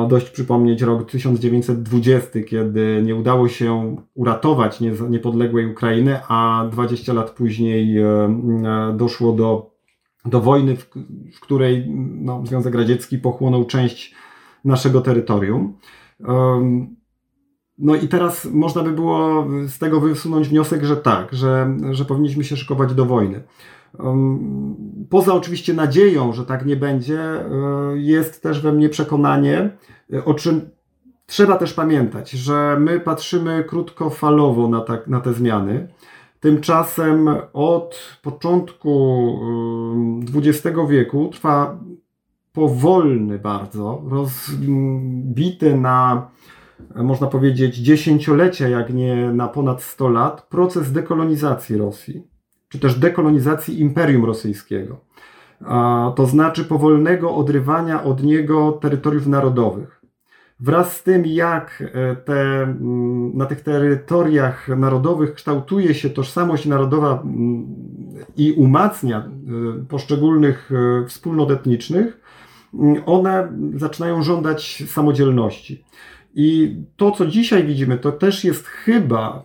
Dość 0.08 0.30
przypomnieć 0.30 0.82
rok 0.82 1.10
1920, 1.10 2.40
kiedy 2.48 3.02
nie 3.04 3.14
udało 3.14 3.48
się 3.48 3.96
uratować 4.14 4.80
niepodległej 5.10 5.66
Ukrainy, 5.66 6.20
a 6.28 6.68
20 6.72 7.12
lat 7.12 7.30
później 7.30 7.98
e, 7.98 8.04
e, 8.06 8.96
doszło 8.96 9.32
do, 9.32 9.70
do 10.24 10.40
wojny, 10.40 10.76
w, 10.76 10.90
w 11.34 11.40
której 11.40 11.90
no, 12.20 12.46
Związek 12.46 12.74
Radziecki 12.74 13.18
pochłonął 13.18 13.64
część 13.64 14.14
naszego 14.64 15.00
terytorium. 15.00 15.78
No 17.78 17.94
i 17.94 18.08
teraz 18.08 18.44
można 18.44 18.82
by 18.82 18.92
było 18.92 19.46
z 19.66 19.78
tego 19.78 20.00
wysunąć 20.00 20.48
wniosek, 20.48 20.84
że 20.84 20.96
tak, 20.96 21.32
że, 21.32 21.76
że 21.90 22.04
powinniśmy 22.04 22.44
się 22.44 22.56
szykować 22.56 22.94
do 22.94 23.06
wojny. 23.06 23.42
Poza 25.10 25.34
oczywiście 25.34 25.74
nadzieją, 25.74 26.32
że 26.32 26.46
tak 26.46 26.66
nie 26.66 26.76
będzie, 26.76 27.20
e, 27.20 27.44
jest 27.94 28.42
też 28.42 28.60
we 28.60 28.72
mnie 28.72 28.88
przekonanie, 28.88 29.70
e, 30.12 30.24
o 30.24 30.34
czym 30.34 30.70
trzeba 31.26 31.56
też 31.56 31.72
pamiętać, 31.72 32.30
że 32.30 32.76
my 32.80 33.00
patrzymy 33.00 33.64
krótkofalowo 33.64 34.68
na, 34.68 34.80
tak, 34.80 35.06
na 35.06 35.20
te 35.20 35.32
zmiany. 35.32 35.88
Tymczasem 36.40 37.28
od 37.52 38.18
początku 38.22 39.38
XX 40.34 40.78
wieku 40.88 41.28
trwa 41.28 41.78
powolny 42.52 43.38
bardzo, 43.38 44.02
rozbity 44.08 45.76
na 45.76 46.30
można 46.96 47.26
powiedzieć, 47.26 47.76
dziesięciolecia, 47.76 48.68
jak 48.68 48.94
nie 48.94 49.32
na 49.32 49.48
ponad 49.48 49.82
100 49.82 50.08
lat, 50.08 50.42
proces 50.42 50.92
dekolonizacji 50.92 51.76
Rosji, 51.76 52.22
czy 52.68 52.78
też 52.78 52.98
dekolonizacji 52.98 53.80
Imperium 53.80 54.24
Rosyjskiego. 54.24 55.00
To 56.16 56.26
znaczy 56.26 56.64
powolnego 56.64 57.34
odrywania 57.34 58.04
od 58.04 58.22
niego 58.22 58.72
terytoriów 58.72 59.26
narodowych. 59.26 59.99
Wraz 60.60 60.96
z 60.96 61.02
tym, 61.02 61.26
jak 61.26 61.82
e, 61.94 62.16
te, 62.16 62.62
mm, 62.62 63.36
na 63.36 63.46
tych 63.46 63.60
terytoriach 63.60 64.68
narodowych 64.68 65.34
kształtuje 65.34 65.94
się 65.94 66.10
tożsamość 66.10 66.66
narodowa 66.66 67.22
mm, 67.24 67.66
i 68.36 68.52
umacnia 68.52 69.18
e, 69.18 69.84
poszczególnych 69.84 70.70
e, 70.72 71.06
wspólnot 71.06 71.50
etnicznych, 71.50 72.20
mm, 72.74 73.02
one 73.06 73.52
zaczynają 73.76 74.22
żądać 74.22 74.84
samodzielności. 74.86 75.84
I 76.34 76.76
to, 76.96 77.10
co 77.10 77.26
dzisiaj 77.26 77.64
widzimy, 77.64 77.98
to 77.98 78.12
też 78.12 78.44
jest 78.44 78.66
chyba 78.66 79.44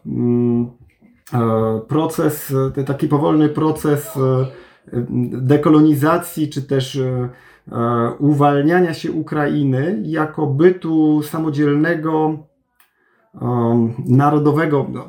proces, 1.88 2.54
taki 2.86 3.08
powolny 3.08 3.49
proces 3.49 4.12
dekolonizacji, 5.32 6.49
czy 6.49 6.62
też 6.62 6.99
uwalniania 8.19 8.93
się 8.93 9.12
Ukrainy 9.12 10.01
jako 10.06 10.47
bytu 10.47 11.21
samodzielnego, 11.23 12.38
narodowego. 14.06 14.88
No, 14.89 15.08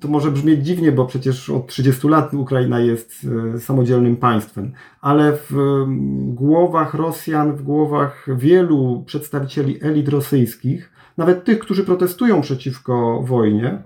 to 0.00 0.08
może 0.08 0.30
brzmieć 0.30 0.66
dziwnie, 0.66 0.92
bo 0.92 1.06
przecież 1.06 1.50
od 1.50 1.66
30 1.66 2.08
lat 2.08 2.34
Ukraina 2.34 2.80
jest 2.80 3.26
samodzielnym 3.58 4.16
państwem, 4.16 4.72
ale 5.00 5.32
w 5.50 5.84
głowach 6.26 6.94
Rosjan, 6.94 7.56
w 7.56 7.62
głowach 7.62 8.26
wielu 8.36 9.02
przedstawicieli 9.06 9.78
elit 9.82 10.08
rosyjskich, 10.08 10.92
nawet 11.16 11.44
tych, 11.44 11.58
którzy 11.58 11.84
protestują 11.84 12.40
przeciwko 12.40 13.22
wojnie, 13.22 13.82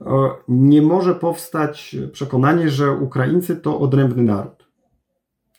e, 0.00 0.04
nie 0.48 0.82
może 0.82 1.14
powstać 1.14 1.96
przekonanie, 2.12 2.68
że 2.68 2.92
Ukraińcy 2.92 3.56
to 3.56 3.80
odrębny 3.80 4.22
naród. 4.22 4.57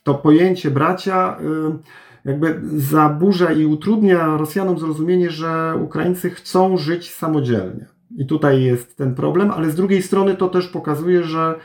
To 0.03 0.13
pojęcie 0.13 0.71
bracia 0.71 1.37
e, 1.37 1.77
jakby 2.25 2.61
zaburza 2.63 3.51
i 3.51 3.65
utrudnia 3.65 4.37
Rosjanom 4.37 4.79
zrozumienie, 4.79 5.29
że 5.29 5.75
Ukraińcy 5.83 6.29
chcą 6.29 6.77
żyć 6.77 7.11
samodzielnie. 7.11 7.85
I 8.17 8.25
tutaj 8.25 8.63
jest 8.63 8.97
ten 8.97 9.15
problem, 9.15 9.51
ale 9.51 9.69
z 9.69 9.75
drugiej 9.75 10.01
strony 10.01 10.35
to 10.35 10.47
też 10.47 10.67
pokazuje, 10.67 11.23
że, 11.23 11.55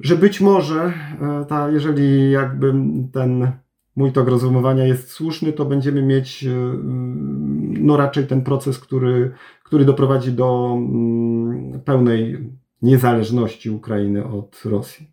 że 0.00 0.16
być 0.16 0.40
może, 0.40 0.92
e, 1.20 1.44
ta, 1.48 1.70
jeżeli 1.70 2.30
jakby 2.30 2.74
ten 3.12 3.52
mój 3.96 4.12
tok 4.12 4.28
rozumowania 4.28 4.84
jest 4.84 5.10
słuszny, 5.10 5.52
to 5.52 5.64
będziemy 5.64 6.02
mieć 6.02 6.46
no 7.78 7.96
raczej 7.96 8.26
ten 8.26 8.42
proces, 8.42 8.78
który, 8.78 9.32
który 9.64 9.84
doprowadzi 9.84 10.32
do 10.32 10.74
mm, 10.76 11.80
pełnej 11.80 12.50
niezależności 12.82 13.70
Ukrainy 13.70 14.24
od 14.24 14.62
Rosji. 14.64 15.11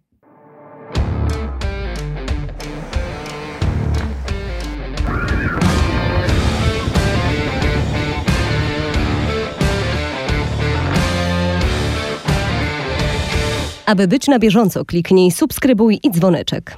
Aby 13.90 14.08
być 14.08 14.28
na 14.28 14.40
bieżąco, 14.40 14.86
kliknij 14.86 15.32
subskrybuj 15.32 16.00
i 16.04 16.12
dzwoneczek. 16.12 16.78